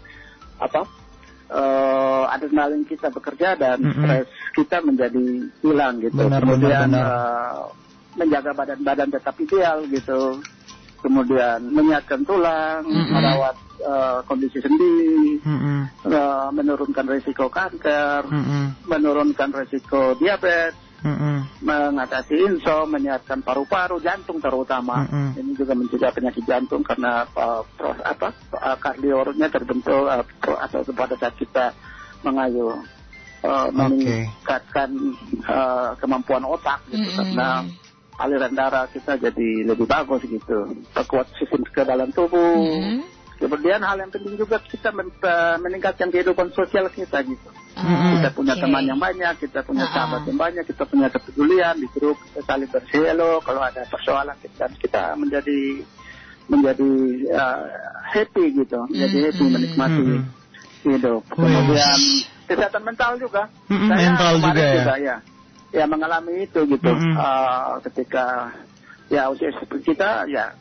apa? 0.57 0.89
Uh, 1.47 2.27
adrenalin 2.27 2.83
kita 2.83 3.07
bekerja 3.07 3.55
dan 3.55 3.79
Mm-mm. 3.79 4.03
stres 4.03 4.27
kita 4.51 4.83
menjadi 4.83 5.47
hilang 5.63 6.01
gitu. 6.03 6.17
Benar, 6.17 6.41
Kemudian 6.43 6.89
benar, 6.91 7.07
benar. 7.07 7.07
uh, 7.07 7.63
menjaga 8.17 8.51
badan-badan 8.57 9.09
tetap 9.13 9.35
ideal 9.37 9.85
gitu. 9.87 10.41
Kemudian 10.97 11.61
menyehatkan 11.69 12.25
tulang, 12.25 12.81
Mm-mm. 12.83 13.13
merawat 13.13 13.55
uh, 13.85 14.19
kondisi 14.25 14.57
sendi, 14.57 15.37
Mm-mm. 15.45 16.09
uh, 16.09 16.49
menurunkan 16.49 17.05
risiko 17.05 17.47
kanker, 17.53 18.25
Mm-mm. 18.25 18.81
menurunkan 18.89 19.53
risiko 19.53 20.17
diabetes, 20.17 20.73
Mm-mm. 21.05 21.45
mengatasi 21.61 22.33
insom, 22.49 22.89
menyehatkan 22.89 23.45
paru-paru, 23.45 24.01
jantung 24.01 24.41
terutama. 24.41 25.05
Mm-mm. 25.05 25.37
Ini 25.37 25.51
juga 25.53 25.77
mencegah 25.77 26.09
penyakit 26.09 26.43
jantung 26.49 26.81
karena 26.81 27.29
uh, 27.37 27.61
pros, 27.77 28.01
apa 28.01 28.33
uh, 28.57 28.77
kardiornya 28.81 29.47
terbentuk 29.53 30.09
uh, 30.09 30.25
pro- 30.41 30.57
atau 30.57 30.81
pada 30.97 31.13
saat 31.21 31.37
kita 31.37 31.77
mengayuh 32.25 32.73
uh, 33.45 33.69
meningkatkan 33.69 34.89
uh, 35.45 35.93
kemampuan 36.01 36.41
otak 36.49 36.81
gitu 36.89 37.05
Mm-mm. 37.05 37.17
karena 37.21 37.49
aliran 38.17 38.53
darah 38.53 38.89
kita 38.89 39.15
jadi 39.15 39.49
lebih 39.63 39.85
bagus 39.85 40.25
gitu, 40.25 40.73
perkuat 40.91 41.29
sistem 41.37 41.61
kekebalan 41.69 42.09
tubuh. 42.11 42.57
Mm-mm. 42.57 43.05
Kemudian 43.37 43.85
hal 43.85 44.01
yang 44.01 44.09
penting 44.09 44.33
juga 44.33 44.57
kita 44.57 44.89
men- 44.89 45.13
uh, 45.21 45.61
meningkatkan 45.61 46.09
kehidupan 46.09 46.49
sosial 46.57 46.89
kita 46.89 47.21
gitu. 47.21 47.49
Ah, 47.77 48.17
Kita 48.17 48.33
punya 48.33 48.57
oke. 48.57 48.65
teman 48.65 48.89
yang 48.89 48.97
banyak, 48.97 49.37
kita 49.37 49.61
punya 49.61 49.85
Ah. 49.85 49.93
sahabat 49.93 50.25
yang 50.25 50.41
banyak, 50.41 50.65
kita 50.65 50.89
punya 50.89 51.13
kepedulian 51.13 51.77
di 51.77 51.85
grup, 51.93 52.17
kita 52.25 52.41
saling 52.41 52.65
bersielo. 52.65 53.37
Kalau 53.45 53.61
ada 53.61 53.85
persoalan 53.85 54.33
kita 54.41 54.65
kita 54.81 55.13
menjadi 55.13 55.85
menjadi 56.49 56.89
uh, 57.29 57.69
happy 58.09 58.57
gitu, 58.57 58.79
menjadi 58.89 59.17
happy 59.29 59.43
Mm-mm. 59.45 59.53
menikmati 59.53 60.01
Mm-mm. 60.01 60.21
hidup. 60.89 61.21
Wih. 61.21 61.45
Kemudian 61.45 61.97
kesehatan 62.49 62.81
mental 62.81 63.11
juga. 63.21 63.45
Mm-mm, 63.69 63.85
Saya 63.85 64.01
mental 64.09 64.31
kemarin 64.41 64.65
juga 64.81 64.95
ya? 64.97 64.97
ya. 64.97 65.17
Ya 65.75 65.83
mengalami 65.83 66.47
itu 66.47 66.63
gitu. 66.63 66.91
Mm-mm. 66.91 67.15
Uh, 67.19 67.77
ketika 67.83 68.55
ya 69.11 69.27
usia 69.27 69.51
seperti 69.55 69.95
kita 69.95 70.27
ya 70.31 70.55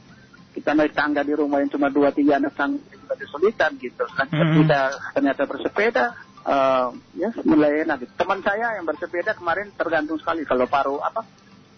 kita 0.55 0.73
naik 0.73 0.97
tangga 0.97 1.21
di 1.23 1.37
rumah 1.37 1.61
yang 1.61 1.71
cuma 1.71 1.93
dua 1.93 2.11
tiga 2.11 2.41
anak 2.41 2.57
tangga 2.59 2.83
juga 2.91 3.15
kesulitan 3.15 3.79
gitu. 3.79 4.03
Kan 4.17 4.27
Mm-mm. 4.33 4.67
kita 4.67 4.81
ternyata 5.15 5.43
bersepeda 5.47 6.05
eh, 6.43 6.89
ya 7.23 7.31
mulai 7.47 7.87
enak. 7.87 8.03
Gitu. 8.03 8.13
Teman 8.19 8.41
saya 8.43 8.75
yang 8.81 8.87
bersepeda 8.89 9.37
kemarin 9.39 9.71
tergantung 9.79 10.19
sekali 10.19 10.43
kalau 10.43 10.67
paru 10.67 10.99
apa 10.99 11.23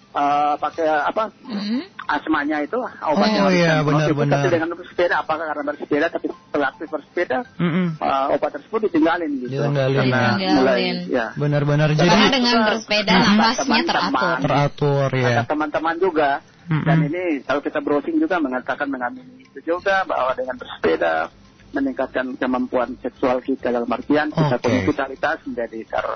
eh, 0.09 0.55
pakai 0.57 0.87
apa 0.89 1.29
Mm-mm. 1.45 1.81
asmanya 2.09 2.65
itu 2.65 2.79
obatnya 2.81 3.43
Oh, 3.45 3.53
iya, 3.53 3.85
benar, 3.85 4.09
itu, 4.09 4.15
benar. 4.17 4.41
Tapi 4.41 4.49
dengan 4.57 4.69
bersepeda 4.73 5.15
apakah 5.21 5.45
karena 5.53 5.65
bersepeda 5.69 6.07
tapi 6.09 6.27
setelah 6.33 6.67
aktif 6.73 6.89
bersepeda 6.89 7.39
Mm-mm. 7.61 7.87
eh, 8.01 8.27
obat 8.33 8.51
tersebut 8.57 8.81
ditinggalin 8.89 9.31
gitu. 9.45 9.53
Ditinggalin. 9.53 9.97
Karena 9.99 10.21
Ditinggalin. 10.35 10.57
mulai 10.57 10.83
ya. 11.13 11.27
Benar-benar 11.37 11.89
Karena 11.95 12.05
jadi 12.09 12.27
dengan 12.33 12.53
juga 12.57 12.69
bersepeda 12.73 13.13
nafasnya 13.15 13.83
teratur. 13.85 14.37
teratur 14.45 15.09
Ada 15.13 15.31
ya. 15.31 15.43
teman-teman 15.45 15.97
juga 16.01 16.31
Mm-mm. 16.69 16.85
dan 16.85 16.99
ini 17.05 17.25
kalau 17.49 17.61
kita 17.65 17.79
browsing 17.81 18.17
juga 18.21 18.37
mengatakan 18.41 18.89
mengamini 18.93 19.41
itu 19.41 19.61
juga 19.65 20.05
bahwa 20.05 20.37
dengan 20.37 20.57
bersepeda 20.57 21.33
meningkatkan 21.69 22.33
kemampuan 22.41 22.97
seksual 23.05 23.45
kita 23.45 23.69
dalam 23.69 23.89
artian 23.89 24.33
kita 24.33 24.57
Oke. 24.57 24.65
punya 24.65 24.81
vitalitas 24.89 25.37
menjadi 25.45 25.81
ter 25.85 26.07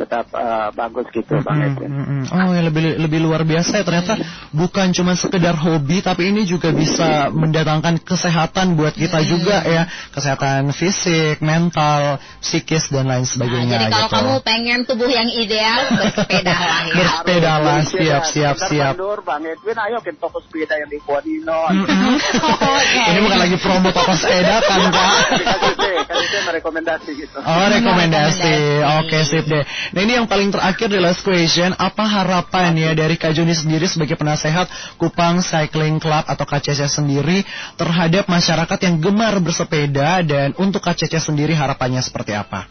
tetap 0.00 0.32
eh, 0.32 0.68
bagus 0.72 1.06
gitu 1.12 1.36
bang 1.40 1.56
Mm-mm, 1.56 1.68
Edwin. 1.68 1.90
mm-mm. 1.92 2.22
Oh 2.32 2.50
ya 2.50 2.62
lebih 2.64 2.96
lebih 2.96 3.20
luar 3.20 3.44
biasa 3.44 3.80
ya 3.80 3.84
ternyata 3.84 4.16
bukan 4.50 4.90
cuma 4.90 5.12
sekedar 5.12 5.52
hobi 5.54 6.00
tapi 6.00 6.32
ini 6.32 6.48
juga 6.48 6.72
bisa 6.72 7.28
mendatangkan 7.28 8.00
kesehatan 8.00 8.74
buat 8.74 8.96
kita 8.96 9.20
juga 9.22 9.60
ya 9.62 9.84
kesehatan 10.10 10.72
fisik, 10.72 11.44
mental, 11.44 12.16
psikis 12.40 12.88
dan 12.88 13.06
lain 13.06 13.18
Nah, 13.20 13.28
sebagainya. 13.28 13.72
jadi 13.76 13.86
kalau 13.90 14.08
gitu. 14.08 14.16
kamu 14.16 14.34
pengen 14.40 14.78
tubuh 14.88 15.06
yang 15.06 15.28
ideal, 15.28 15.80
bersepeda 15.92 16.54
lah 16.56 16.80
ya. 16.82 16.94
Bersepeda 16.96 17.52
lah, 17.60 17.76
Harus 17.78 17.92
siap, 17.92 18.22
siap, 18.24 18.56
siap. 18.56 18.94
Bang 18.96 19.20
bang 19.22 19.42
Edwin 19.52 19.76
ayo 19.76 19.98
kita 20.00 20.16
toko 20.18 20.40
sepeda 20.40 20.74
yang 20.74 20.88
di 20.88 20.98
Buadino. 21.04 21.60
Mm-mm. 21.68 22.16
Ini 23.12 23.18
bukan 23.20 23.38
lagi 23.38 23.56
promo 23.60 23.88
toko 23.92 24.12
sepeda 24.16 24.56
kan? 24.64 24.80
Kasih 24.88 25.76
saya, 25.76 26.40
merekomendasi 26.48 27.10
gitu. 27.12 27.36
Oh 27.40 27.66
rekomendasi, 27.68 28.54
Rekomendasi. 28.80 28.98
oke 29.04 29.18
sip 29.26 29.44
deh. 29.46 29.64
Nah 29.90 30.06
ini 30.06 30.14
yang 30.14 30.30
paling 30.30 30.54
terakhir 30.54 30.86
di 30.86 31.02
last 31.02 31.26
question, 31.26 31.74
apa 31.74 32.06
harapan 32.06 32.78
ya 32.78 32.94
dari 32.94 33.18
Kak 33.18 33.34
Joni 33.34 33.50
sendiri 33.50 33.90
sebagai 33.90 34.14
penasehat 34.14 34.70
Kupang 34.94 35.42
Cycling 35.42 35.98
Club 35.98 36.22
atau 36.30 36.46
KCC 36.46 36.86
sendiri 36.86 37.42
terhadap 37.74 38.30
masyarakat 38.30 38.78
yang 38.86 39.02
gemar 39.02 39.42
bersepeda 39.42 40.22
dan 40.22 40.54
untuk 40.62 40.78
KCC 40.86 41.18
sendiri 41.18 41.58
harapannya 41.58 41.98
seperti 41.98 42.38
apa? 42.38 42.70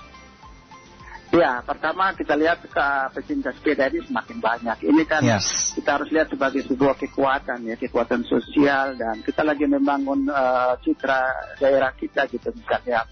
Ya, 1.29 1.62
pertama 1.62 2.10
kita 2.17 2.34
lihat 2.34 2.65
ke 2.65 2.88
pecinta 3.13 3.53
sepeda 3.53 3.86
ini 3.91 4.01
semakin 4.01 4.38
banyak. 4.41 4.77
Ini 4.82 5.03
kan 5.05 5.21
Yes. 5.21 5.77
kita 5.77 6.01
harus 6.01 6.10
lihat 6.10 6.32
sebagai 6.34 6.65
sebuah 6.65 6.97
kekuatan 6.97 7.69
ya, 7.69 7.77
kekuatan 7.77 8.25
sosial 8.25 8.97
dan 8.97 9.21
kita 9.21 9.45
lagi 9.45 9.69
membangun 9.69 10.25
eh, 10.25 10.73
citra 10.82 11.53
daerah 11.62 11.93
kita 11.93 12.25
gitu 12.34 12.49
misalnya. 12.49 13.05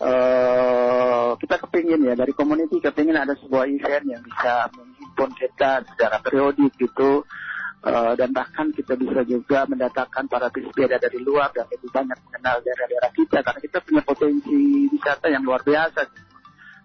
Eh 0.00 1.30
kita 1.36 1.56
kepingin 1.66 2.00
ya 2.04 2.14
dari 2.16 2.32
community 2.32 2.80
kepingin 2.80 3.16
ada 3.20 3.36
sebuah 3.36 3.68
event 3.68 4.04
yang 4.16 4.22
bisa 4.24 4.72
menghimpun 4.72 5.30
kita 5.36 5.84
secara 5.92 6.16
periodik 6.24 6.72
gitu. 6.80 7.24
Eh, 7.80 8.12
dan 8.12 8.28
bahkan 8.36 8.68
kita 8.76 8.92
bisa 8.92 9.24
juga 9.24 9.64
mendatangkan 9.64 10.28
para 10.28 10.52
pesepeda 10.52 11.00
dari 11.00 11.16
luar 11.24 11.48
dan 11.48 11.64
lebih 11.64 11.88
banyak 11.88 12.18
mengenal 12.28 12.60
daerah-daerah 12.60 13.08
kita 13.16 13.40
karena 13.40 13.60
kita 13.64 13.78
punya 13.80 14.02
potensi 14.04 14.84
wisata 14.92 15.32
yang 15.32 15.40
luar 15.40 15.64
biasa. 15.64 16.04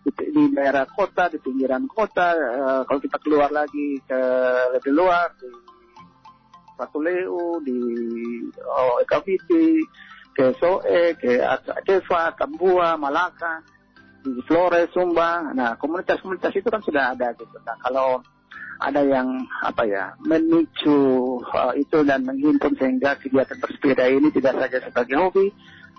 Di, 0.08 0.12
di 0.32 0.44
daerah 0.56 0.88
kota, 0.88 1.28
di 1.28 1.44
pinggiran 1.44 1.84
kota, 1.92 2.32
eh, 2.32 2.82
kalau 2.88 3.00
kita 3.04 3.20
keluar 3.20 3.52
lagi 3.52 4.00
ke 4.08 4.22
lebih 4.80 4.96
luar 4.96 5.36
di 5.36 5.52
Patuleu, 6.80 7.60
di 7.60 7.80
oh, 8.64 9.04
ke 10.36 10.52
Soe, 10.60 11.16
ke 11.16 11.40
Aceva, 11.40 12.36
Tambua, 12.36 13.00
Malaka, 13.00 13.64
Flores, 14.46 14.92
Sumba. 14.92 15.56
Nah, 15.56 15.80
komunitas-komunitas 15.80 16.52
itu 16.52 16.68
kan 16.68 16.84
sudah 16.84 17.16
ada 17.16 17.32
gitu. 17.40 17.56
Nah, 17.64 17.80
kalau 17.80 18.20
ada 18.76 19.00
yang 19.08 19.48
apa 19.64 19.88
ya 19.88 20.12
memicu 20.20 21.40
uh, 21.40 21.72
itu 21.80 22.04
dan 22.04 22.28
menghimpun 22.28 22.76
sehingga 22.76 23.16
kegiatan 23.16 23.56
bersepeda 23.64 24.04
ini 24.12 24.28
tidak 24.36 24.60
saja 24.60 24.84
sebagai 24.84 25.16
hobi, 25.16 25.48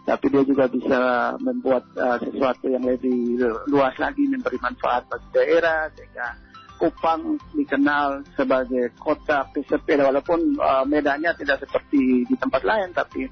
tapi 0.05 0.29
dia 0.29 0.44
juga 0.44 0.68
bisa 0.68 1.01
membuat 1.40 1.88
uh, 1.96 2.20
sesuatu 2.20 2.68
yang 2.68 2.85
lebih 2.85 3.40
luas 3.72 3.96
lagi 3.96 4.29
memberi 4.29 4.61
manfaat 4.61 5.09
bagi 5.09 5.29
daerah 5.33 5.88
sehingga 5.96 6.44
Kupang 6.77 7.40
dikenal 7.57 8.20
sebagai 8.37 8.92
kota 9.01 9.49
pesepeda 9.49 10.12
walaupun 10.12 10.61
uh, 10.61 10.85
medannya 10.85 11.33
tidak 11.40 11.64
seperti 11.64 12.29
di 12.29 12.37
tempat 12.37 12.61
lain 12.68 12.92
tapi 12.92 13.25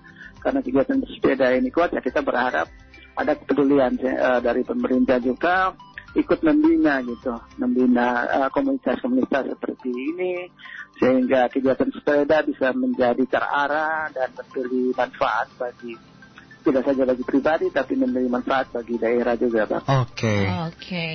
karena 0.45 0.61
kegiatan 0.61 1.01
bersepeda 1.01 1.57
ini 1.57 1.73
kuat 1.73 1.97
ya 1.97 2.05
kita 2.05 2.21
berharap 2.21 2.69
ada 3.17 3.33
kepedulian 3.33 3.97
uh, 3.97 4.45
dari 4.45 4.61
pemerintah 4.61 5.17
juga 5.25 5.73
ikut 6.15 6.41
membina 6.47 7.03
gitu, 7.03 7.35
membina 7.59 8.23
uh, 8.31 8.51
komunitas-komunitas 8.55 9.51
seperti 9.51 9.91
ini 9.91 10.47
sehingga 11.03 11.51
kegiatan 11.51 11.91
sepeda 11.91 12.47
bisa 12.47 12.71
menjadi 12.71 13.25
terarah 13.27 14.07
dan 14.15 14.31
memberi 14.31 14.95
manfaat 14.95 15.51
bagi 15.59 15.99
tidak 16.65 16.83
saja 16.87 17.03
bagi 17.03 17.25
pribadi 17.27 17.67
tapi 17.75 17.99
memberi 17.99 18.31
manfaat 18.31 18.71
bagi 18.71 18.95
daerah 18.95 19.35
juga, 19.35 19.67
Pak. 19.67 19.81
Oke. 19.91 20.37
Oke. 20.71 21.09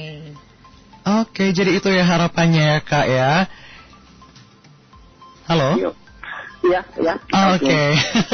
Oke, 1.07 1.45
jadi 1.55 1.79
itu 1.79 1.89
ya 1.89 2.03
harapannya 2.03 2.63
ya 2.75 2.79
Kak 2.83 3.07
ya. 3.07 3.33
Halo? 5.47 5.69
Yuk. 5.79 5.95
Iya, 6.59 6.81
ya. 6.99 7.15
Oke. 7.55 7.79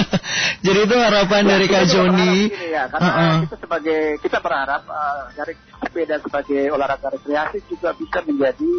jadi 0.66 0.80
itu 0.82 0.96
harapan 0.98 1.44
dari 1.46 1.66
Kak 1.70 1.86
Joni. 1.86 2.50
gini 2.50 2.68
ya, 2.74 2.90
karena 2.90 3.10
Uh-uh. 3.14 3.36
kita 3.46 3.56
sebagai 3.62 4.02
kita 4.18 4.38
berharap 4.42 4.82
uh, 4.90 5.30
dari 5.38 5.54
sepeda 5.86 6.16
sebagai 6.18 6.64
olahraga 6.74 7.14
rekreasi 7.14 7.62
juga 7.70 7.94
bisa 7.94 8.26
menjadi 8.26 8.72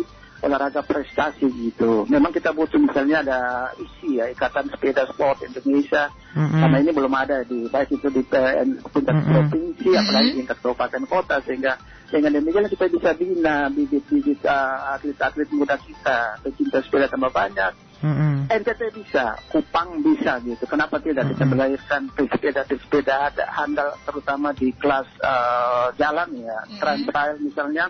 olahraga 0.44 0.82
prestasi 0.84 1.48
gitu. 1.48 2.04
Memang 2.10 2.34
kita 2.34 2.52
butuh 2.52 2.76
misalnya 2.76 3.24
ada 3.24 3.40
isi 3.80 4.20
ya 4.20 4.28
Ikatan 4.28 4.68
Sepeda 4.68 5.08
Sport 5.08 5.48
Indonesia 5.48 6.12
Mm-mm. 6.36 6.60
karena 6.60 6.76
ini 6.84 6.90
belum 6.92 7.14
ada 7.16 7.40
di 7.46 7.64
baik 7.72 7.96
itu 7.96 8.08
di 8.12 8.20
PN 8.20 8.84
tingkat 8.92 9.16
Mm-mm. 9.16 9.32
provinsi 9.32 9.88
apalagi 9.96 10.30
tingkat 10.44 10.56
kabupaten 10.60 11.02
kota 11.08 11.36
sehingga 11.48 11.80
dengan 12.06 12.38
demikian 12.38 12.68
kita 12.68 12.86
bisa 12.92 13.10
bina 13.16 13.72
bibit-bibit 13.72 14.44
uh, 14.44 14.94
atlet-atlet 15.00 15.48
muda 15.56 15.80
kita 15.80 16.38
pecinta 16.44 16.78
sepeda 16.84 17.08
tambah 17.08 17.32
banyak 17.32 17.72
Mm-mm. 18.04 18.52
NTT 18.52 18.92
bisa, 18.92 19.40
Kupang 19.48 20.04
bisa 20.04 20.36
gitu. 20.44 20.68
Kenapa 20.68 21.00
tidak 21.00 21.32
kita 21.32 21.48
Mm-mm. 21.48 21.52
melahirkan 21.56 22.12
pesepeda-pesepeda 22.12 23.32
ada 23.32 23.44
handal 23.48 23.96
terutama 24.04 24.52
di 24.52 24.72
kelas 24.76 25.08
eh, 25.20 25.86
jalan 25.96 26.28
ya, 26.36 26.58
Mm-mm. 26.60 26.78
trail 26.80 27.00
trail 27.08 27.36
misalnya 27.40 27.88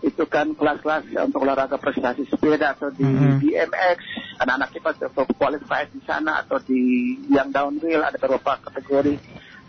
itu 0.00 0.24
kan 0.24 0.56
kelas-kelas 0.56 1.12
untuk 1.28 1.44
olahraga 1.44 1.76
prestasi 1.76 2.24
sepeda 2.24 2.72
atau 2.72 2.88
di 2.88 3.04
mm-hmm. 3.04 3.36
BMX 3.44 3.98
anak-anak 4.40 4.70
kita 4.72 4.90
qualified 5.36 5.92
di 5.92 6.00
sana 6.08 6.40
atau 6.40 6.56
di 6.56 7.12
yang 7.28 7.52
downhill 7.52 8.00
ada 8.00 8.16
beberapa 8.16 8.56
kategori 8.64 9.20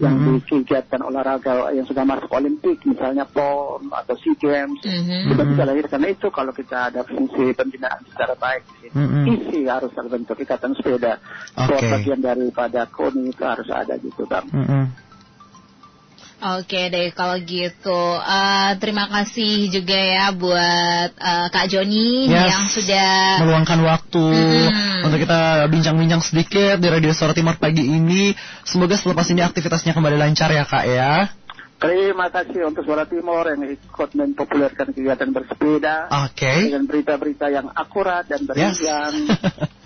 yang 0.01 0.17
mm-hmm. 0.17 0.41
di 0.41 0.65
kegiatan 0.65 1.01
olahraga 1.05 1.69
yang 1.77 1.85
sudah 1.85 2.01
masuk 2.01 2.33
Olimpik 2.33 2.81
misalnya 2.89 3.21
PON 3.29 3.85
atau 3.93 4.17
SEA 4.17 4.33
Games 4.41 4.81
mm-hmm. 4.81 5.29
kita 5.29 5.43
bisa 5.45 5.63
lahir 5.69 5.85
karena 5.85 6.07
itu 6.09 6.27
kalau 6.33 6.49
kita 6.49 6.89
ada 6.89 7.05
fungsi 7.05 7.53
pembinaan 7.53 8.01
secara 8.09 8.33
baik 8.33 8.65
mm-hmm. 8.89 9.23
isi 9.29 9.69
harus 9.69 9.93
terbentuk 9.93 10.41
ikatan 10.41 10.73
sepeda 10.73 11.21
okay. 11.53 11.85
bagian 11.93 12.17
daripada 12.17 12.89
KONI 12.89 13.29
itu 13.29 13.43
harus 13.45 13.69
ada 13.69 13.93
gitu 14.01 14.25
kan 14.25 14.43
mm-hmm. 14.49 15.13
Oke 16.41 16.89
deh 16.89 17.13
kalau 17.13 17.37
gitu 17.37 18.01
uh, 18.17 18.73
terima 18.81 19.05
kasih 19.13 19.69
juga 19.69 19.93
ya 19.93 20.33
buat 20.33 21.13
uh, 21.13 21.47
Kak 21.53 21.69
Joni 21.69 22.33
yes, 22.33 22.49
yang 22.49 22.65
sudah 22.65 23.09
meluangkan 23.45 23.79
waktu 23.85 24.25
hmm. 24.25 24.90
Untuk 25.01 25.19
kita 25.21 25.65
bincang-bincang 25.67 26.21
sedikit 26.21 26.77
di 26.77 26.87
Radio 26.87 27.11
Suara 27.11 27.33
Timur 27.33 27.57
pagi 27.57 27.83
ini. 27.83 28.31
Semoga 28.61 28.93
selepas 28.95 29.25
ini 29.33 29.41
aktivitasnya 29.41 29.97
kembali 29.97 30.17
lancar 30.17 30.53
ya 30.53 30.63
Kak 30.63 30.85
ya. 30.85 31.13
Terima 31.81 32.29
kasih 32.29 32.69
untuk 32.69 32.85
Suara 32.85 33.09
Timur 33.09 33.41
yang 33.49 33.65
ikut 33.65 34.09
mempopulerkan 34.13 34.93
kegiatan 34.93 35.29
bersepeda 35.33 36.13
okay. 36.29 36.69
dengan 36.69 36.85
berita-berita 36.85 37.49
yang 37.49 37.73
akurat 37.73 38.29
dan 38.29 38.45
berjenjang. 38.45 39.13
Yes. 39.25 39.73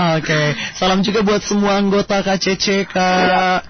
Oke, 0.00 0.32
okay. 0.32 0.46
salam 0.80 1.04
juga 1.04 1.20
buat 1.20 1.44
semua 1.44 1.76
anggota 1.76 2.24
KCC 2.24 2.88
Kak. 2.88 3.20
Ya. 3.20 3.60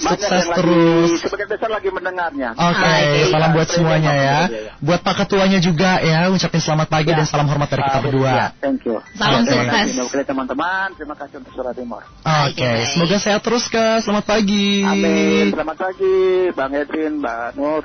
Sukses 0.00 0.46
terus. 0.46 1.18
Lagi, 1.18 1.26
sebagian 1.26 1.48
besar 1.50 1.68
lagi 1.68 1.88
mendengarnya. 1.90 2.54
Oke, 2.54 2.78
okay. 2.78 3.02
okay. 3.04 3.26
salam 3.34 3.50
buat 3.52 3.68
semuanya 3.68 4.12
ya. 4.14 4.40
Buat 4.78 5.00
Pak 5.02 5.14
Ketuanya 5.26 5.58
juga 5.58 5.98
ya, 6.00 6.30
ucapin 6.30 6.62
selamat 6.62 6.88
pagi 6.88 7.10
ya. 7.12 7.18
dan 7.20 7.26
salam 7.26 7.50
hormat 7.50 7.68
dari 7.68 7.82
kita 7.84 8.00
berdua. 8.06 8.30
Ya. 8.30 8.46
Thank 8.62 8.86
you. 8.86 9.02
Salam 9.18 9.42
okay. 9.44 9.52
sukses. 9.66 9.98
Oke 10.06 10.22
teman-teman, 10.22 10.94
terima 10.94 11.18
kasih 11.18 11.42
untuk 11.42 11.52
Suara 11.58 11.74
Timur. 11.74 12.06
Oke, 12.06 12.54
okay. 12.54 12.78
semoga 12.94 13.16
sehat 13.18 13.42
terus 13.42 13.66
Kak. 13.66 14.06
Selamat 14.06 14.24
pagi. 14.30 14.86
Amin. 14.86 15.50
Selamat 15.52 15.76
pagi, 15.76 16.16
Bang 16.54 16.72
Edwin, 16.72 17.18
Mbak 17.18 17.58
Nur. 17.58 17.84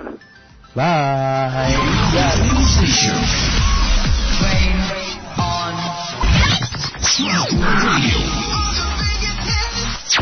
Bye. 0.77 1.73
Rock 7.17 7.49
Radio. 7.53 8.94